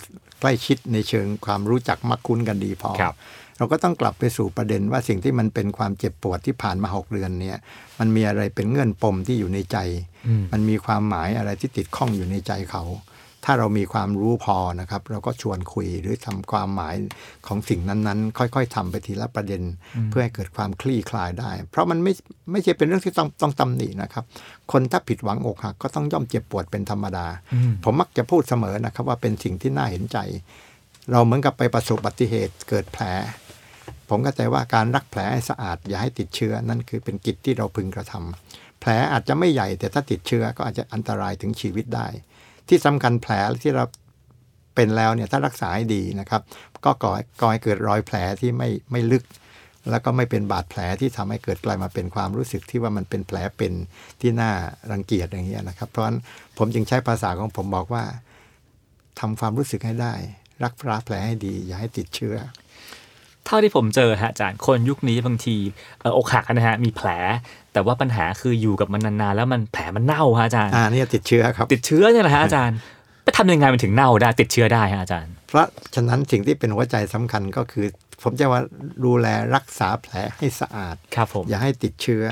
[0.41, 3.15] ใกล้ชิดในเชิงความรู้จักมักคุ้นกันดีพอครับ
[3.57, 7.57] เราก็ต้องกลับไปสู่ประเด็นว่าสิ่งที่มันเป็นความเจ็บปวดที่ผ่านมาหกเดือนเนี่ย
[7.99, 9.77] มันมีอะไรเป็นเงื่อนปมที่อยู่ในใจ
[10.27, 12.83] อืมมันมีความหมายอะไรที่ติดข้องอยู่ในใจเขา
[13.45, 16.95] ถ้าเรามีความรู้พอนะครับ เราก็ชวนคุยหรือทำความหมาย
[17.47, 19.61] ของสิ่งนั้นๆ ค่อย ๆทำไปทีละประเด็น
[20.09, 22.13] เพื่อให้เกิดความคลี่คลายได้ เพราะมันไม่
[22.51, 24.23] ไม่ใช่เป็นเรื่องที่ต้องต้องตำหนินะครับ
[24.71, 30.17] คนถ้าผิดหวังอกหักก็ต้องย่อมเจ็บปวดเป็นธรรมดาอืมผมมักจะพูดเสมอนะครับ ว่าเป็นสิ่งที่น่าเห็นใจ
[31.11, 33.05] เราเหมือนกับไปประสบอุบัติเหตุเกิดแผล
[34.09, 42.07] ผมก็ใจว่าการรักแผลให้สะอาดอย่าให้ติดเชื้อนั่นคือเป็นกิจที่เราพึงกระทำแผลอาจจะไม่ใหญ่แต่ถ้าติดเชื้อก็อาจจะอันตรายถึงชีวิตได้
[42.71, 43.85] ที่สำคัญแผลที่เรา
[44.75, 46.41] เป็นแล้วเนี่ยถ้ารักษาให้ดีนะครับ
[46.85, 47.11] ก็ก่อ
[47.41, 49.23] ก่อให้เกิดรอยแผลที่ไม่ไม่ลึก
[49.89, 53.73] แล้วก็ไม่เป็นบาดแผลที่ทำให้เกิดกลายมาเป็นความรู้สึกที่ว่ามันเป็นแผลเป็น
[54.21, 54.51] ที่น่า
[54.91, 56.17] รังเกียจอย่างเงี้ยนะครับ เพราะฉะนั้น
[56.57, 58.03] ผมจึงใช้ภาษาของผมบอกว่า
[59.19, 60.13] ทำความรู้สึกให้ได้
[60.63, 62.35] รักษาแผลให้ดี อย่าให้ติดเชื้อ
[63.45, 65.55] เท่าที่ผมเจอฮะอาจารย์คนยุคนี้บางที
[65.99, 67.09] เอ่ออกหักนะฮะมีแผล
[67.73, 72.77] แต่ว่าปัญหาคืออยู่กับมันนานๆแล้วมันแผลมันเน่าฮะอาจารย์อ่าเนี่ยติดเชื้อครับ ติดเชื้อเนี่ยแหละฮะอาจารย์
[73.23, 77.85] ไปทำยังไงมันถึงเน่าได้ ติดเชื้อได้ฮะอาจารย์ เพราะฉะนั้นสิ่งที่เป็นหัวใจสำคัญก็คือ
[78.23, 78.61] ผมจะว่า
[79.05, 82.23] ดูแลรักษาแผลให้สะอาดครับผมอย่าให้ติดเชื้อ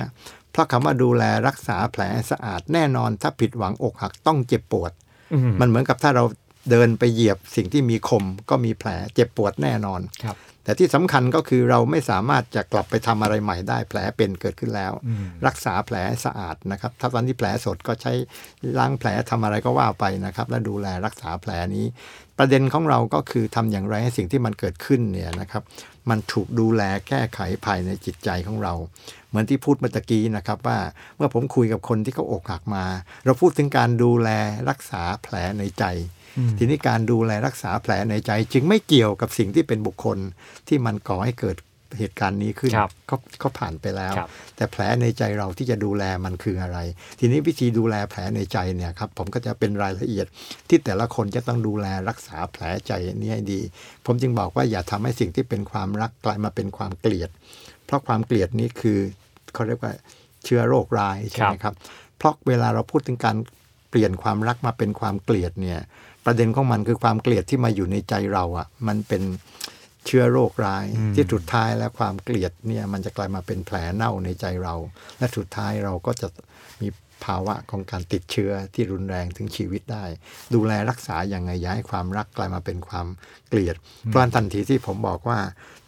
[0.52, 4.91] เพราะคำว่าดูแลรักษาแผลให้สะอาดแน่นอนถ้าผิดหวังอกหักต้องเจ็บปวด
[5.34, 6.24] อืมมันเหมือนกับถ้าเรา
[6.72, 10.36] เดินไปเหยียบสิ่งที่มีคมก็มีแผลเจ็บปวดแน่นอนครับ
[10.69, 18.13] แต่ที่สำคัญก็คือเราไม่สามารถจะกลับไปทำอะไรใหม่ได้แผลเป็นเกิดขึ้นแล้วอืมรักษาแผลให้สะอาดนะครับ ถ้าตอนที่แผลสดก็ใช้
[18.79, 21.86] ล้างแผลทำอะไรก็ว่าไปนะครับ และดูแลรักษาแผลนี้
[22.38, 25.63] ประเด็นของเราก็คือทำอย่างไรให้สิ่งที่มันเกิดขึ้นเนี่ยนะครับ
[26.10, 28.73] มันถูกดูแลแก้ไขภายในจิตใจของเรา
[29.29, 30.79] เหมือนที่พูดเมื่อตะกี้นะครับว่า
[31.17, 32.86] เมื่อผมคุยกับคนที่เขาอกหักมา
[33.25, 34.29] เราพูดถึงการดูแล
[34.69, 35.84] รักษาแผลในใจ
[36.58, 40.18] ทีนี้การดูแลรักษาแผลในใจ จึงไม่เกี่ยวกับสิ่งที่เป็นบุคคล
[40.68, 41.58] ที่มันก่อให้เกิด
[42.00, 46.78] เหตุการณ์นี้ขึ้นครับเขาเขาผ่านไปแล้วครับแต่แผลในใจเราที่จะดูแลมันคืออะไร
[47.20, 50.26] ทีนี้วิธีดูแลแผลในใจเนี่ยครับผมก็จะเป็นรายละเอียด
[50.70, 53.60] ที่แต่ละคนจะต้องดูแลรักษาแผลใจนี้ให้ดี
[54.06, 57.30] ผมจึงบอกว่าอย่าทำให้สิ่งที่เป็นความรักกลายมาเป็นความเกลียด
[57.86, 59.00] เพราะความเกลียดนี้คือ
[59.54, 59.94] เขาเรียกว่า
[60.46, 61.76] เชื้อโรคร้ายใช่ไหมครับ
[62.18, 63.36] เพราะเวลาเราพูดถึงการ
[63.89, 65.80] เปลี่ยนความรักมาเป็นความเกลียดเนี่ย
[66.32, 69.24] ประเด็นของมันคือความเกลียดที่มาอยู่ในใจเราอะ่ะ มันเป็น
[70.06, 74.76] เชื้อโรคร้ายอืมที่สุดท้ายแล้วความเกลียดเนี่ย มันจะกลายมาเป็นแผลเน่าในใจเรา
[75.18, 76.28] และสุดท้ายเราก็จะ
[76.82, 76.88] มี
[77.26, 80.06] ภาวะของการติดเชื้อที่รุนแรงถึงชีวิตได้
[80.54, 83.08] ดูแลรักษาอย่างไงอย่าให้ความรักกลายมาเป็นความ
[83.50, 85.39] เกลียดเพราะฉะนั้นทันทีที่ผมบอกว่า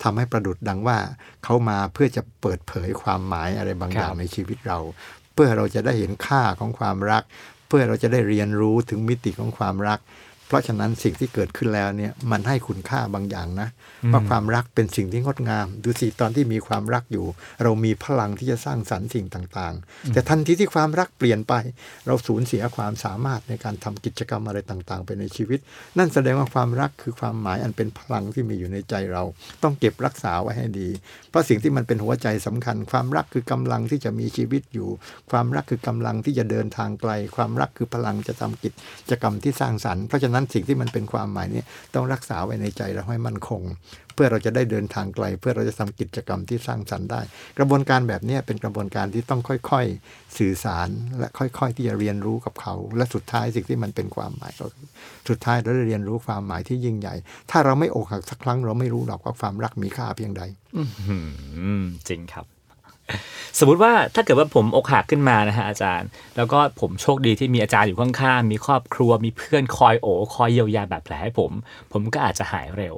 [0.04, 0.97] ทำให้ประดุดดังว่า
[1.43, 4.80] เขามาเพื่อจะเปิดเผยความหมายอะไรบางอย่างครับในชีวิตเรา
[5.34, 7.23] เพื่อเราจะได้เห็นค่าของความรัก
[7.67, 9.99] เพื่อเราจะได้เรียนรู้ถึงมิติของความรัก
[10.51, 13.69] เพราะฉะนั้นสิ่งที่เกิดขึ้นแล้วเนี่ยมันให้คุณค่าบางอย่างนะ
[14.11, 17.25] ว่าความรักเป็นสิ่งที่งดงาม ดูสิตอนที่มีความรักอยู่
[17.63, 21.53] เรามีพลังที่จะสร้างสรรค์สิ่งต่างๆ แต่ทันทีที่ความรักเปลี่ยนไป
[22.07, 25.59] เราสูญเสียความสามารถในการทำกิจกรรมอะไรต่างๆ ไปในชีวิต
[25.97, 29.23] นั่นแสดงว่าความรักคือความหมายอันเป็นพลังที่มีอยู่ในใจเรา
[29.63, 30.89] ต้องเก็บรักษาไว้ให้ดี
[31.29, 34.89] เพราะสิ่งที่มันเป็นหัวใจสำคัญ ความรักคือกำลังที่จะมีชีวิตอยู่
[35.31, 38.69] ความรักคือกำลังที่จะเดินทางไกล ความรักคือพลังจะทำกิ
[39.09, 41.62] จกรรมที่สร้างสรรค์เพราะฉะนั้นนั้นสิ่งที่มันเป็นความหมายนี้
[41.95, 43.62] ต้องรักษาไว้ในใจเราให้มั่นคง
[44.13, 47.21] เพื่อเราจะได้เดินทางไกล เพื่อเราจะทำกิจกรรมที่สร้างสรรค์ได้
[47.58, 50.88] กระบวนการแบบนี้เป็นกระบวนการที่ต้องค่อยๆสื่อสาร
[51.19, 54.65] และค่อยๆ ที่จะเรียนรู้กับเขา และสุดท้ายสิ่งที่มันเป็นความหมายก็
[55.30, 57.15] สุดท้ายเราได้เรียนรู้ความหมายที่ยิ่งใหญ่
[57.51, 60.43] ถ้าเราไม่อกหักสักครั้งเราไม่รู้หรอกว่าความรักมีค่าเพียงใด
[60.77, 60.84] อื
[62.10, 62.45] จริงครับ
[63.60, 71.52] สมมุติว่าถ้าเกิดว่าผมอกหักขึ้นมานะฮะอาจารย์ แล้วก็ผมโชคดีที่มีอาจารย์อยู่ข้างๆ มีครอบครัว มีเพื่อนคอยโอบคอยเยียวยาแบบแผลให้ผม
[71.91, 72.95] ผมก็อาจจะหายเร็ว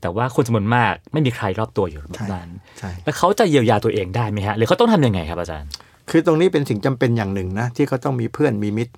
[0.00, 5.70] แต่ว่าคนจำนวนมากไม่มีใครรอบตัวอยู่แบบนั้นใช่แล้วเขาจะเยียวยาตัวเองได้ไหมฮะ หรือเขาต้องทำยังไงครับอาจารย์
[6.10, 8.94] คือตรงนี้เป็นสิ่งจำเป็นอย่างหนึ่งนะที่เขาต้องมีเพื่อนมีมิตร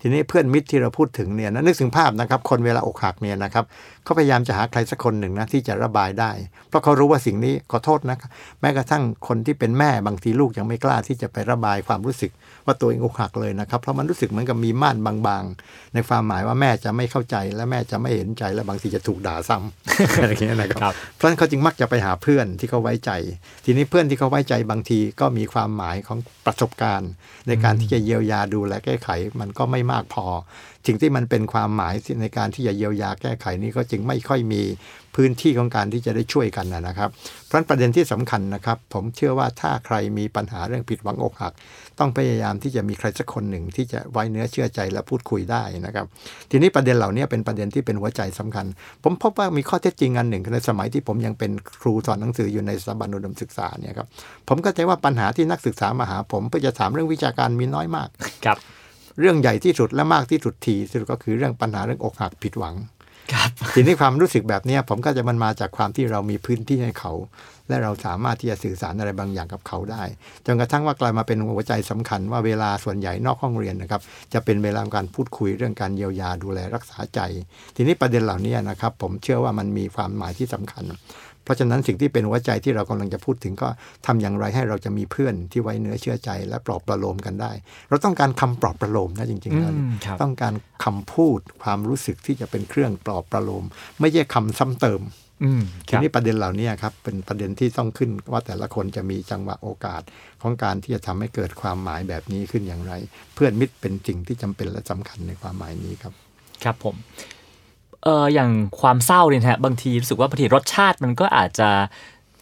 [0.00, 3.64] ทีนี้เพื่อนมิตรที่เราพูดถึงเนี่ยนะนึกถึงภาพนะครับ คนเวลาอกหักเนี่ยนะครับ
[4.08, 6.30] เขาพยายามจะหาใครสักคนหนึ่งนะที่จะระบายได้
[6.68, 12.30] เพราะเขารู้ว่าสิ่งนี้ขอโทษนะครับแม้กระทั่งคนที่เป็นแม่บางทีลูกยังไม่กล้าที่จะไประบายความรู้สึก
[12.66, 23.10] ว่าตัวเองอกหักเลยนะครับเพราะมันรู้สึกเหมือนกับมีม่านบางๆ ในความหมายว่าแม่จะไม่เข้าใจและแม่จะไม่เห็นใจและบางทีจะถูกด่าซ้ำอะไรอย่างเงี้ยนะครับครับเพราะฉะนั้นเขาจึงมักจะไปหาเพื่อนที่เขาไว้ใจ
[23.64, 27.10] ทีนี้เพื่อนที่เขาไว้ใจบางทีก็มีความหมายของประสบการณ์
[27.48, 29.08] ในการที่จะเยียวยาดูแลแก้ไข
[29.40, 30.26] มันก็ไม่มากพอ
[30.88, 34.62] สิ่งที่มันเป็นความหมายในการที่จะเยียวยาแก้ไขนี้ก็จึงไม่ค่อยมี
[35.16, 37.10] พื้นที่ของการที่จะได้ช่วยกันนะครับ
[37.46, 41.52] เพราะฉะนั้นประเด็นที่สำคัญนะครับ ผมเชื่อว่าถ้าใครมีปัญหาเรื่องผิดหวังอกหัก
[41.98, 46.06] ต้องพยายามที่จะมีใครสักคนหนึ่งที่จะไว้เนื้อเชื่อใจและพูดคุยได้นะครับ
[46.50, 48.66] ทีนี้ประเด็นเหล่านี้เป็นประเด็นที่เป็นหัวใจสำคัญ
[49.04, 51.50] ผมพบว่ามีข้อเท็จจริงอันหนึ่งในสมัยที่ผมยังเป็น
[51.82, 54.06] ครูสอนหนังสืออยู่ในสถาบันอุดมศึกษาเนี่ยครับ
[54.48, 58.08] ผมก็ใจว่าปัญหาที่นักศึกษามาหาผมเพื่อจะถามเรื่องวิชาการมีน้อยมาก
[58.46, 58.58] ครับ
[59.20, 62.74] เรื่องใหญ่ที่สุดและมากที่สุดทีสุดก็คือเรื่องปัญหาเรื่องอกหักผิดหวัง
[63.32, 67.12] ครับทีนี้ความรู้สึกแบบเนี้ยผมก็จะมันมาจากความที่เรามีพื้นที่ให้เขา
[67.68, 70.02] และเราสามารถที่จะสื่อสารอะไรบางอย่างกับเขาได้
[70.46, 74.00] จนกระทั่งว่ากลายมาเป็นหัวใจสำคัญว่าเวลาส่วนใหญ่นอกห้องเรียนนะครับ
[74.32, 77.20] จะเป็นเวลาการพูดคุยเรื่องการเยียวยาดูแลรักษาใจ
[77.76, 80.84] ทีนี้ประเด็นเหล่านี้นะครับ ผมเชื่อว่ามันมีความหมายที่สำคัญ
[81.48, 83.68] เพราะฉะนั้นสิ่งที่เป็นหัวใจที่เรากำลังจะพูดถึงก็
[84.06, 87.52] ทำอย่างไรให้เราจะมีเพื่อนที่ไว้เนื้อเชื่อใจและปลอบประโลมกันได้
[87.88, 93.64] เราต้องการคำปลอบประโลมนะจริงๆแล้วอืมครับต้องการคำพูดความรู้สึกที่จะเป็นเครื่องปลอบประโลม
[94.00, 95.02] ไม่ใช่คำซ้ำเติม
[95.44, 100.02] อืมคทีรับนี้ประเด็นเหล่านี้ครับเป็นประเด็นที่ต้องขึ้นว่าแต่ละคนจะมีจังหวะโอกาส
[100.42, 102.92] ของการที่จะทำให้เกิดความหมายแบบนี้ขึ้นอย่างไร
[103.34, 106.12] เพื่อนมิตรเป็นสิ่งที่จำเป็นและสำคัญในความหมายนี้ครับ
[106.64, 106.96] ครับผม
[108.04, 111.68] เอออย่างความเศร้าเนี่ยฮะบางทีรู้สึกว่าบางทีรสชาติมันก็อาจจะ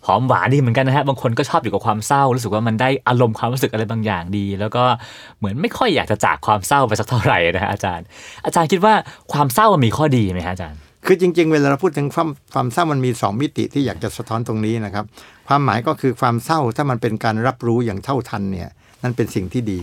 [0.07, 4.85] หอมหวานดีเหมือนกันนะฮะบางคนก็ชอบอยู่กับความเศร้า รู้สึกว่ามันได้อารมณ์ความรู้สึกอะไรบางอย่างดี แล้วก็
[5.39, 8.05] เหมือนไม่ค่อยอยากจะจากความเศร้าไปสักเท่าไหร่นะฮะอาจารย์
[8.47, 8.95] อาจารย์คิดว่า
[9.33, 15.05] ความเศร้ามันมีข้อดีไหมฮะอาจารย์ คือจริง ๆ เวลาเราพูดถึงความความเศร้ามันมีสองมิติที่อยากจะสะท้อนตรงนี้นะครับ
[15.49, 18.71] ความหมายก็คือความเศร้าถ้ามันเป็นการรับรู้อย่างเท่าทันเนี่ย
[19.03, 19.81] นั่นเป็นสิ่งที่ดี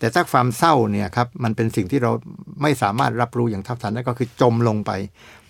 [0.00, 2.10] แต่ถ้าความเศร้าเนี่ยครับมันเป็นสิ่งที่เรา
[2.62, 4.90] ไม่สามารถรับรู้อย่างท่าทันนั่นก็คือจมลงไป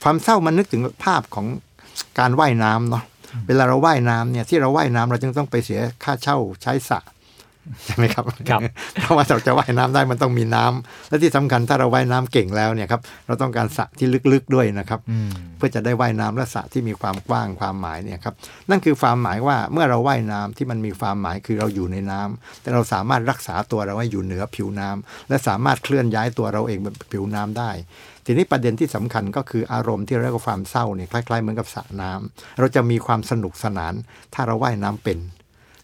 [0.02, 1.46] ความเศร้ามันนึกถึงภาพของ
[2.18, 3.04] การว่ายน้ำเนาะ
[3.46, 7.00] เวลาเราว่ายน้ำเนี่ยที่เราว่ายน้ำเราจึงต้องไปเสียค่าเช่าใช้สระ
[7.84, 8.60] ใช่ไหมครับครับ
[9.00, 18.34] เพราะว่าเราจะว่ายน้ำได้มันต้องมีน้ำและที่สำคัญถ้าเราว่ายน้ำเก่งแล้วเนี่ยครับเราต้องการสระที่ลึกๆด้วยนะครับอืมเพื่อจะได้ว่ายน้ำและสระที่มีความกว้างความหมายเนี่ยครับ
[18.70, 27.70] นั่นคือความหมายว่าเมื่อเราว่ายน้ำที่มันมีความหมายคือเราอยู่ในน้ำแต่เราสามารถรักษาตัวเราให้อยู่เหนือผิวน้ำและสามารถเคลื่อนย้ายตัวเราเองบนผิวน้ำได้
[28.26, 33.94] ทีนี้ประเด็นที่สำคัญก็คืออารมณ์ที่เรียกว่าความเศร้าเนี่ยคล้ายๆเหมือนกับสระน้ำเราจะมีความสนุกสนาน
[34.34, 35.18] ถ้าเราว่ายน้ำเป็น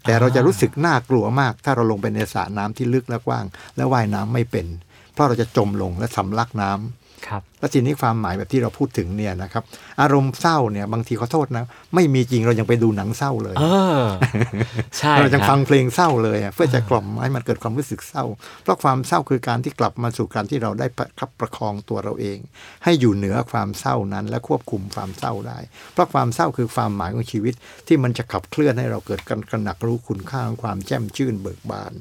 [0.07, 3.45] แต่เราจะรู้สึกน่ากลัวมาก ถ้าเราลงไปในสระน้ำที่ลึกและกว้าง
[3.77, 4.67] และว่ายน้ำไม่เป็น
[5.13, 9.65] เพราะเราจะจมลงและสำลักน้ำ ครับแล้วทีนี้ความหมายแบบที่เราพูดถึงเนี่ยนะครับ
[10.01, 13.65] อารมณ์เศร้าเนี่ยบางทีขอโทษนะ ไม่มีจริงเรายังไปดูหนังเศร้าเลยเอ
[14.01, 14.03] อ
[14.99, 18.25] ใช่เราจะคฟัรับงเพลงเศร้าเลยอะเพื่อจะกล่อมให้มันเกิดความรู้สึกเศร้า
[18.63, 22.39] เพราะความเศร้าคือการที่กลับมาสู่การที่เราได้ประคับประคองตัวเราเอง
[22.85, 25.59] ให้อยู่เหนือความเศร้านั้น และควบคุมความเศร้าได้
[25.93, 27.55] เพราะความเศร้าคือความหมายของชีวิต
[27.87, 31.93] ที่มันจะขับเคลื่อนให้เราเกิดการกระหนักรู้คุณค่าของความแจ่มชื่นเบิกบาน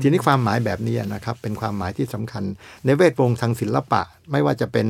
[0.00, 2.44] ทีนี้ความหมายแบบนี้นะครับ เป็นความหมายที่สำคัญ
[2.84, 4.86] ในเวทวงศ์ทางศิลปะ ไม่ว่าจะเป็น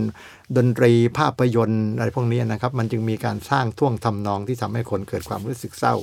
[0.57, 5.95] ดนตรีภาพยนตร์อะไรพวกนี้นะครับ มันจึงมีการสร้างท่วงทำนองที่ทำให้คนเกิดความรู้สึกเศร้า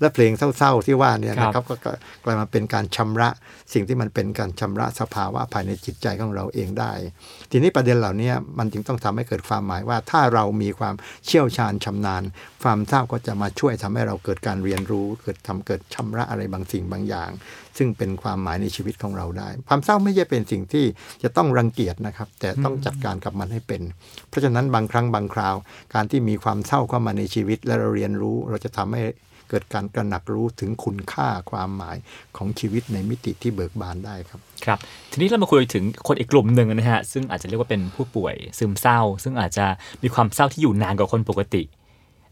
[0.00, 1.92] และเพลงเศร้าๆที่ว่าเนี่ยนะครับก็ก็
[2.24, 3.30] กลายมาเป็นการชำระ
[3.72, 6.92] สิ่งที่มันเป็นการชำระสภาวะภายในจิตใจของเราเองได้
[7.50, 10.94] ทีนี้ประเด็นเหล่านี้มันจึงต้องทำให้เกิดความหมายว่า ถ้าเรามีความ
[11.26, 12.22] เชี่ยวชาญชำนาญ
[12.62, 17.30] ความเศร้าก็จะมาช่วยทำให้เราเกิดการเรียนรู้ เกิดทำเกิดชำระอะไรบางสิ่งบางอย่าง
[17.78, 20.84] ซึ่งเป็นความหมายในชีวิตของเราได้ ความเศร้าไม่ใช่เป็นสิ่งที่
[21.22, 23.82] จะต้องรังเกียจนะครับ แต่ต้องจัดการกับมันให้เป็น
[24.28, 25.56] เพราะฉะนั้นบางครั้งบางคราว
[25.94, 29.02] การที่มีความเศร้าเข้ามาในชีวิตและเราเรียนรู้ เราจะทำให้
[29.48, 31.96] เกิดการตระหนักรู้ถึงคุณค่าความหมาย
[32.36, 34.78] ของชีวิตในมิติที่เบิกบานได้ครับครับ
[35.12, 39.66] ทีนี้เรามาคุยถึงคนอีกกลุ่มหนึ่งนะฮะซึ่งอาจจะเรียกว่าเป็นผู้ป่วยซึมเศร้า ซึ่งอาจจะ
[40.02, 41.62] มีความเศร้าที่อยู่นานกว่าคนปกติ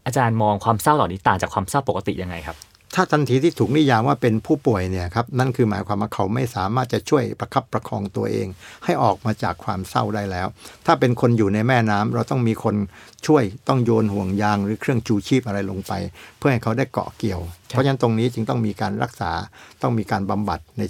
[0.05, 2.57] อาจารย์มองความเศร้าเหล่านี้ต่างจากความเศร้าปกติยังไงครับ
[2.99, 8.47] ถ้าทันทีที่ถูกนิยามว่าเป็นผู้ป่วยเนี่ยครับนั่นคือหมายความว่าเขาไม่สามารถจะช่วยประคับประคองตัวเอง
[8.85, 10.47] ให้ออกมาจากความเศร้าได้แล้ว
[10.85, 12.75] ถ้าเป็นคนอยู่ในแม่น้ำเราต้องมีคน
[13.27, 15.93] ช่วยต้องโยนห่วงยางหรือเครื่องจูชีพอะไรลงไป
[16.37, 19.31] เพื่อให้เขาได้เกาะเกี่ยว เพราะฉะนั้นตรงนี้จึงต้องมีการรักษา
[19.81, 20.81] ต้องมีการบำบัดใน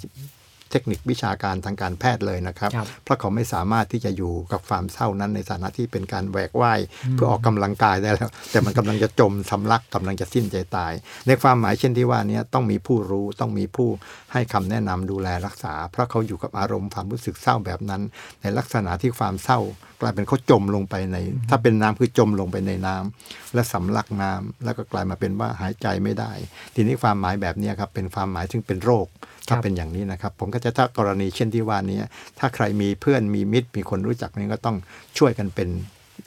[0.70, 6.80] เทคนิควิชาการทางการแพทย์เลยนะครับครับ เพราะเขาไม่สามารถที่จะอยู่กับความเศร้านั้นในฐานะที่เป็นการแหวกว่าย
[7.14, 10.92] เพื่อออกกำลังกายได้แล้ว แต่มันกำลังจะจมสำลักกำลังจะสิ้นใจตาย
[11.26, 13.88] ในความหมายเช่นที่ว่านี้ต้องมีผู้รู้ต้องมีผู้
[14.32, 18.02] ให้คำแนะนำดูแลรักษา เพราะเขาอยู่กับอารมณ์ความรู้สึกเศร้าแบบนั้น
[18.42, 19.60] ในลักษณะที่ความเศร้า
[20.00, 21.16] กลายเป็นเขาจมลงไปใน
[21.50, 26.32] ถ้าเป็นน้ำคือจมลงไปในน้ำและสำลักน้ำแล้วก็กลายมาเป็นว่าหายใจไม่ได้
[26.74, 29.06] ทีนี้ความหมายแบบนี้ครับเป็นความหมายซึ่งเป็นโรค
[29.48, 31.98] ถ้าครับเป็นอย่างนี้นะครับ ผมก็จะถ้ากรณีเช่นที่ว่านี้
[32.38, 34.76] ถ้าใครมีเพื่อนมีมิตร มีคนรู้จักนี่ก็ต้อง
[35.18, 35.68] ช่วยกันเป็น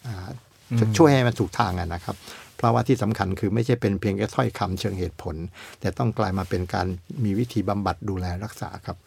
[0.08, 0.30] อ่า
[0.72, 2.16] อืมช่วยให้มันถูกทางอะนะครับ
[2.58, 5.36] เพราะว่าที่สำคัญคือไม่ใช่เป็นเพียงแค่ถ้อยคำเชิงเหตุผล
[5.80, 6.88] แต่ต้องกลายมาเป็นการ
[7.24, 8.98] มีวิธีบำบัดดูแลรักษาครับ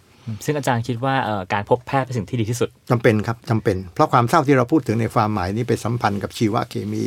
[0.45, 7.03] ซึ่งอาจารย์คิดว่าเอ่อการพบแพทย์เป็นสิ่งที่ดีที่สุดจำเป็นครับจำเป็น เพราะความเศร้าที่เราพูดถึงในความหมายนี้ไปสัมพันธ์กับชีวเคมี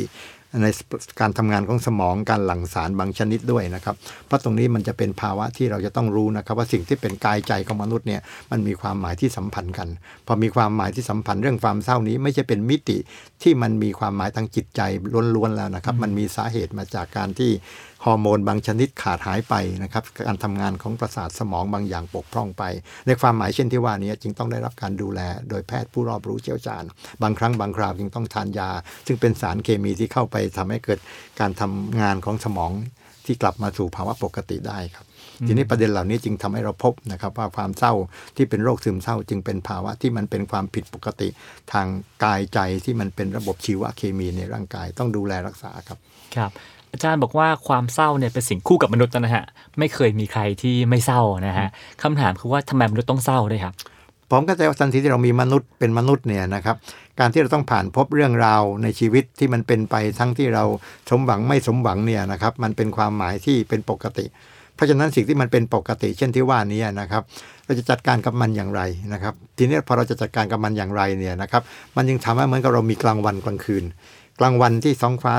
[0.62, 0.66] ใน
[1.20, 9.88] การทำงานของสมองการหลั่งสารบางชนิดด้วยนะครับ เพราะตรงนี้มันจะเป็นภาวะที่เราจะต้องรู้นะครับ ว่าสิ่งที่เป็นกายใจของมนุษย์เนี่ยมันมีความหมายที่สัมพันธ์กัน
[10.26, 12.98] พอมีความหมายที่สัมพันธ์เรื่องความเศร้านี้ไม่ใช่เป็นมิติ
[13.42, 14.80] ที่มันมีความหมายทางจิตใจ
[15.34, 17.52] ล้วนๆแล้วนะครับ มันมีสาเหตุมาจากการที่
[18.04, 22.62] ฮอร์โมนบางชนิดขาดหายไปนะครับการทำงานของประสาทสมองบางอย่างปกพร่องไป
[23.06, 26.84] ในความหมายเช่นที่ว่านี้จึงต้องได้รับการดูแล โดยแพทย์ผู้รอบรู้เชี่ยวชาญ
[27.22, 28.70] บางครั้งบางคราวจึงต้องทานยา
[29.06, 30.98] ซึ่งเป็นสารเคมีที่เข้าไปทำให้เกิด
[31.40, 32.72] การทำงานของสมอง
[33.26, 35.06] ที่กลับมาสู่ภาวะปกติได้ครับ
[35.46, 37.92] ทีนี้ประเด็นเหล่านี้จึงทำให้เราพบนะครับ ว่าความเศร้า
[38.36, 41.28] ที่เป็นโรคซึมเศร้าจึงเป็นภาวะที่มันเป็นความผิดปกติ
[41.72, 41.86] ทาง
[42.24, 45.98] กายใจที่มันเป็นระบบชีวเคมีในร่างกายต้องดูแลรักษาครับ
[46.36, 46.50] ครับ
[46.92, 49.44] อาจารย์บอกว่าความเศร้าเนี่ยเป็นสิ่งคู่กับมนุษย์นะฮะ
[49.78, 51.68] ไม่เคยมีใครที่ไม่เศร้านะฮะ
[52.02, 53.74] คำถามคือว่าทำไมมนุษย์ต้องเศร้าด้วยครับ
[54.30, 56.76] ผมก็จะว่าทันทีที่เรามีมนุษย์เป็นมนุษย์เนี่ยนะครับ
[57.20, 60.64] การที่เราต้องผ่านพบเรื่องราวในชีวิตที่มันเป็นไปทั้งที่เรา
[61.10, 64.26] สมหวังไม่สมหวังเนี่ยนะครับ มันเป็นความหมายที่เป็นปกติ
[64.74, 67.22] เพราะฉะนั้นสิ่งที่มันเป็นปกติ เช่นที่ว่านี้นะครับ
[67.64, 71.62] เราจะจัดการกับมันอย่างไรนะครับ ทีนี้พอเราจะจัดการกับมันอย่างไรเนี่ยนะครับ
[71.96, 73.84] มันยังทำให้เหมือนกับเรามีกลางวันกลางคืน
[74.38, 75.34] กลางวันที่ท้องฟ้า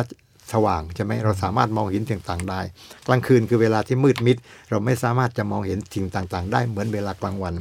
[0.53, 2.61] สว่างใช่ไหมเราสามารถมองเห็นสิ่งต่างได้
[3.07, 4.37] กลางคืนคือเวลาที่มืดมิด
[4.69, 7.53] เราไม่สามารถจะมองเห็นสิ่งต่างๆ ได้เหมือนเวลากลางวัน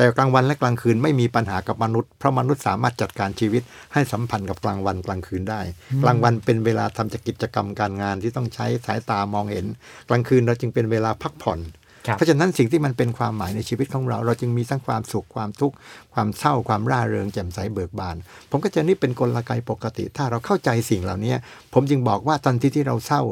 [0.00, 5.60] แต่กลางวันและกลางคืนไม่มีปัญหากับมนุษย์เพราะมนุษย์สามารถจัดการชีวิตให้สัมพันธ์กับกลางวันกลางคืนได้
[6.02, 9.66] กลางวันเป็นเวลาทำกิจกรรมการงานที่ต้องใช้สายตามองเห็น
[10.08, 11.60] กลางคืนเราจึงเป็นเวลาพักผ่อน
[12.06, 15.74] ครับเพราะฉะนั้นสิ่งที่มันเป็นความหมายในชีวิตของเรา เราจึงมีทั้งความสุขความทุกข์
[16.14, 18.16] ความเศร้าความร่าเริงแจ่มใสเบิกบาน
[18.50, 21.34] ผมก็จะนี่เป็นกลไกปกติ ถ้าเราเข้าใจสิ่งเหล่านี้
[21.74, 23.22] ผมจึงบอกว่าทันทีที่เราเศร้า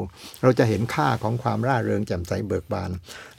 [0.43, 2.89] เราจะเห็นค่าของความร่าเริงแจ่มใสเบิกบาน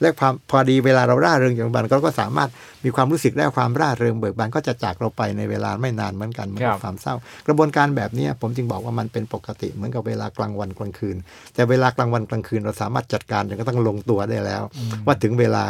[0.01, 2.49] และความพอดีเวลาเราร่าเริงแจ่มใสเบิกบานเราก็สามารถ
[2.85, 7.15] มีความรู้สึกได้ว่าความร่าเริงเบิกบานก็จะจากเราไปในเวลาไม่นานเหมือนกันเหมือนครักับบความเศร้า
[7.47, 11.15] กระบวนการแบบนี้ผมจึงบอกว่ามันเป็นปกติ เหมือนกับเวลากลางวันกลางคืน
[11.55, 14.63] แต่เวลากลางวันกลางคืนเราสามารถจัดการจนกระทั่งลงตัวได้แล้ว
[15.05, 15.63] ว่าถึงเวลา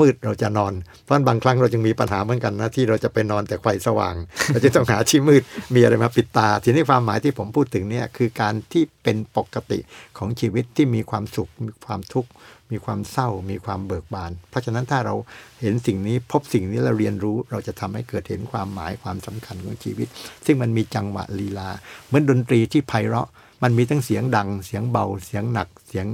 [0.00, 4.14] มืดเราจะนอน เพราะบางครั้งเราจึงมีปัญหาเหมือนกันนะที่เราจะไปนอนแต่ไฟสว่าง
[4.48, 5.42] เราจะต้องหาที่มืด
[5.74, 9.78] มีอะไรมาปิดตา ทีนี้ความหมายที่ผมพูดถึงเนี่ยคือการที่เป็นปกติ
[10.18, 12.30] ของชีวิตที่มีความสุขมีความทุกข์
[12.70, 15.14] มีความเศร้ามีความเบิกบาน เพราะฉะนั้นถ้าเรา
[15.60, 20.08] เห็นสิ่งนี้พบสิ่งนี้เราเรียนรู้ เราจะทำให้เกิดเห็นความหมายความสำคัญของชีวิต
[20.46, 21.68] ซึ่งมันมีจังหวะลีลา
[22.06, 23.28] เหมือนดนตรีที่ไพเราะ
[23.62, 26.06] มันมีทั้งเสียงดัง เสียงเบา เสียงหนัก เสียง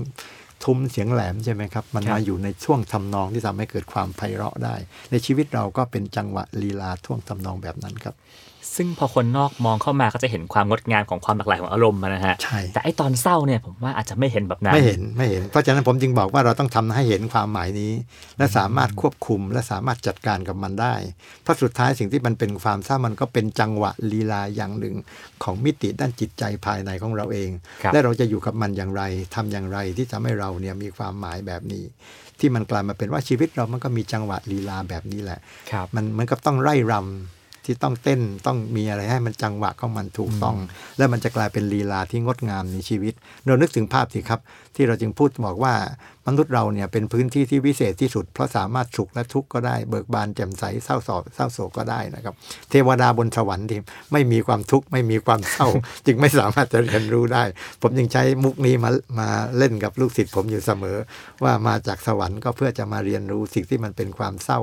[0.65, 4.77] ทุ้มเสียงแหลมใช่ไหมครับ มันครับมาอยู่ในช่วงทำนองที่ทำให้เกิดความไพเราะได้
[5.11, 8.15] ในชีวิตเราก็เป็นจังหวะลีลาท่วงทำนองแบบนั้นครับ
[8.77, 17.93] ซึ่งพอคนนอกมองเข้ามาก็จะเห็นความงดงามของความหลากหลายของอารมณ์นะฮะใช่แต่ไอ้ตอนเศร้าเนี่ยผมว่าอาจจะไม่เห็นแบบนั้นไม่เห็นไม่เห็น เพราะฉะนั้นผมจึงบอกว่าเราต้องทำให้เห็นความหมายนี้
[18.39, 20.95] และสามารถควบคุมและสามารถจัดการกับมันได้
[21.43, 24.95] เพราะสุดท้ายสิ่งที่มันเป็นความเศร้ามันก็เป็นจังหวะลีลาอย่างหนึ่ง
[25.43, 27.51] ของมิติด้านจิตใจภายในของเราเอง
[27.83, 29.03] ครับและเราจะอยู่กับมันอย่างไร
[29.35, 31.85] ทำอย่างไรที่จะให้เราเนี่ยมีความหมายแบบนี้
[32.41, 35.39] ที่มันกลายมาเป็นว่าชีวิตเรามันก็มีจังหวะลีลาแบบนี้แหละ
[35.71, 37.38] ครับมันเหมือนกับต้องไร่รำ
[37.69, 40.57] ที่ต้องเต้นต้องมีอะไรให้มันจังหวะของมันถูกต้อง
[40.99, 43.15] แล้วมันจะกลายเป็นลีลาที่งดงามในชีวิต
[43.47, 44.41] เรานึกถึงภาพสิครับ
[44.75, 45.75] ที่เราจึงพูดบอกว่า
[46.29, 52.35] มนุษย์เราเนี่ยเป็นพื้นที่ที่วิเศษที่สุด เพราะสามารถสุขและทุกข์ก็ได้เบิกบานแจ่มใสเศร้าโศกเศร้าโศกก็ได้นะครับ
[52.71, 53.79] เทวดาบนสวรรค์ที่
[54.13, 55.67] ไม่มีความทุกข์ไม่มีความเศร้า
[56.07, 57.45] จึงไม่สามารถจะเรียนรู้ได้
[57.83, 60.97] ผมยังใช้มุกนี้มามาเล่นกับลูกศิษย์ผมอยู่เสมอ
[61.45, 64.61] ว่ามาจากสวรรค์ก็เพื่อจะมาเรียนรู้สิ่งที่มันเป็นความเศร้า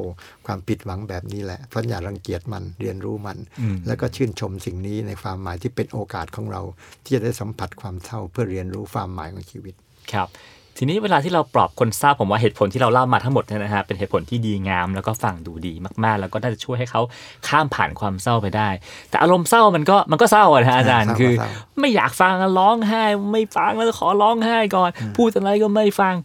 [0.47, 6.61] ความผิดหวังแบบนี้แหละเพราะอย่ารังเกียจมันเรียนรู้มันอืมแล้วก็ชื่นชมสิ่งนี้ในความหมายที่เป็นโอกาสของเรา
[7.03, 9.75] ที่จะได้สัมผัสความเศร้าเพื่อเรียนรู้ความหมายของชีวิต
[10.13, 10.29] ครับ
[10.77, 17.01] ทีนี้เวลาที่เราปลอบคนเศร้าผมว่าเหตุผลที่เราเล่ามาทั้งหมดเนี่ยนะฮะเป็นเหตุผลที่ดีงาม แล้วก็ฟังดูดีมากๆ แล้วก็น่าจะช่วยให้เขา
[17.47, 18.69] ข้ามผ่านความเศร้าไปได้
[19.09, 26.15] แต่อารมณ์เศร้ามันก็มันก็เศร้าอะนะฮะอาจารย์เศร้าคือเศร้าไม่อยากฟังร้องไห้ ไม่ฟังแล้วขอร้องไห้ก่อน พูดอะไรก็ไม่ฟัง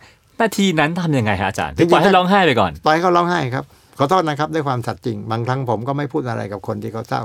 [0.41, 3.65] นาทีนั้นทำยังไงฮะอาจารย์ถึงปล่อยให้ร้องไห้ไปก่อนปล่อยให้เขาร้องไห้ครับ
[3.99, 7.23] ขอโทษนะครับด้วยความสัตย์จริงบางครั้งผมก็ไม่พูดอะไรกับคนที่เขาเศร้า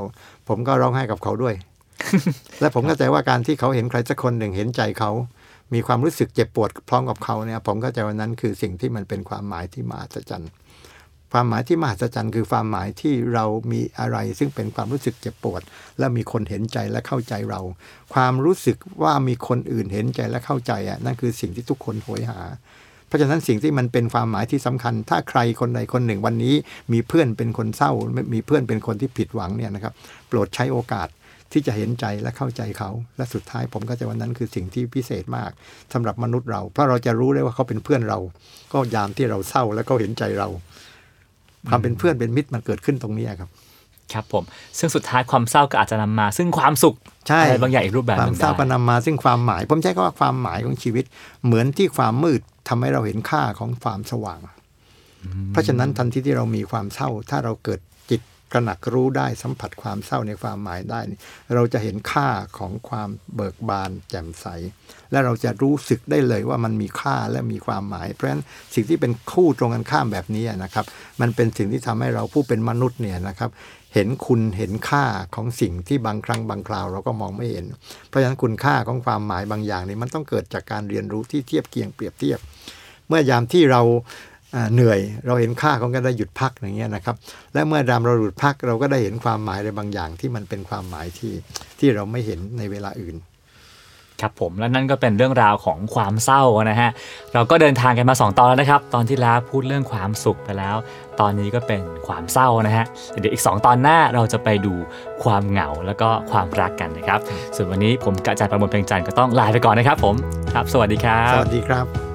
[0.49, 1.53] ผมก็ร้องไห้กับเขาด้วย
[2.61, 5.11] และผมเข้าใจว่าการที่เขาเห็นใครสักคนหนึ่งเห็นใจเขา
[5.73, 10.51] มีความรู้สึกเจ็บปวดพร้อมกับเขาเนี่ยผมเข้าใจว่านั้นคือสิ่งที่มันเป็นความหมายที่มหัศจรรย์
[11.33, 15.61] ความหมายที่มหัศจรรย์คือความหมายที่เรามีอะไร ซึ่งเป็นความรู้สึกเจ็บปวด
[15.99, 17.61] และมีคนเห็นใจและเข้าใจเรา
[18.13, 22.39] ความรู้สึกว่ามีคนอื่นเห็นใจและเข้าใจอะนั่นคือสิ่งที่ทุกคนโหยหา
[23.07, 26.53] เพราะฉะนั้นสิ่งที่มันเป็นความหมายที่สำคัญ ถ้าใครคนใดคนหนึ่งวันนี้
[26.93, 27.91] มีเพื่อนเป็นคนเศร้า
[28.33, 29.93] มีเพื่อนเป็นคนที่ผิดหวังเนี่ยนะครับ
[30.27, 31.07] โปรดใช้โอกาส
[31.51, 35.51] ที่จะเห็นใจและเข้าใจเขา และสุดท้ายผมก็จะวันนั้นคือสิ่งที่พิเศษมาก
[35.93, 38.19] สำหรับมนุษย์เรา เพราะเราจะรู้ได้ว่าเขาเป็นเพื่อนเรา
[38.73, 40.47] ก็ยามที่เราเศร้าและเขาเห็นใจเรา
[41.69, 43.49] ความเป็นเพื่อนเป็นมิตรมันเกิดขึ้นตรงนี้ครับ
[44.13, 44.43] ครับผม
[44.79, 46.95] ซึ่งสุดท้ายความเศร้าก็อาจจะนำมา ซึ่งความสุข
[47.27, 51.05] ใช่อะไรบางอย่างอีกรูปแบบคหวามนึ่งเศร้าก็ได้นำมาซึ่งความหมาย ผมใช้คำว่าความหมายของชีวิต
[51.45, 54.39] เหมือนที่ความมืดทำให้เราเห็นค่าของความสว่าง
[55.51, 57.93] เพราะฉะนั้นทันทีที่เรามีความเศร้า ถ้าเราเกิดจิตก
[58.53, 60.99] ระหนักรู้ได้สัมผัสความเศร้าในความหมายได้
[61.53, 64.45] เราจะเห็นค่าของความเบิกบานแจ่มใส
[65.11, 68.43] และเราจะรู้สึกได้เลยว่ามันมีค่าและมีความหมาย เพราะฉะนั้น
[68.75, 70.85] สิ่งที่เป็นคู่ตรงกันข้ามแบบนี้นะครับ
[71.21, 73.49] มันเป็นสิ่งที่ทำให้เราผู้เป็นมนุษย์เนี่ยนะครับ
[73.93, 75.05] เห็นคุณเห็นค่า
[75.35, 77.65] ของสิ่งที่บางครั้งบางคราวเราก็มองไม่เห็น
[78.07, 82.39] เพราะฉะนั้นคุณค่าของความหมายบางอย่างนี่มันต้องเกิดจากการเรียนรู้ที่เทียบเคียงเปรียบเทียบ
[83.07, 83.81] เมื่อยามที่เรา
[84.73, 87.15] เหนื่อย เราเห็นค่าของการได้หยุดพักอย่างเงี้ยนะครับ
[87.53, 91.33] และเมื่อยามเราหยุดพักเราก็ได้เห็นความหมายอะไรบางอย่างที่มันเป็นความหมายที่
[91.79, 93.17] ที่เราไม่เห็นในเวลาอื่น
[94.21, 96.89] ครับผมและนั่นก็เป็นเรื่องราวของความเศร้านะฮะ
[97.33, 100.75] เราก็เดินทางกันมา 2 ตอนแล้วนะครับ ตอนที่แล้วพูดเรื่องความสุขไปแล้ว
[101.19, 102.85] ตอนนี้ก็เป็นความเศร้านะฮะ
[103.19, 104.73] เดี๋ยวอีก 2 ตอนหน้าเราจะไปดู
[105.23, 107.19] ความเหงาแล้วก็ความรักกันนะครับ
[107.55, 110.15] ส่วนวันนี้ผมกบอาจารย์ประมวลเพียงจันทร์ก็ต้องลาไปก่อนนะครับผม
[110.53, 112.14] ครับ สวัสดีครัสบวัสดีครับ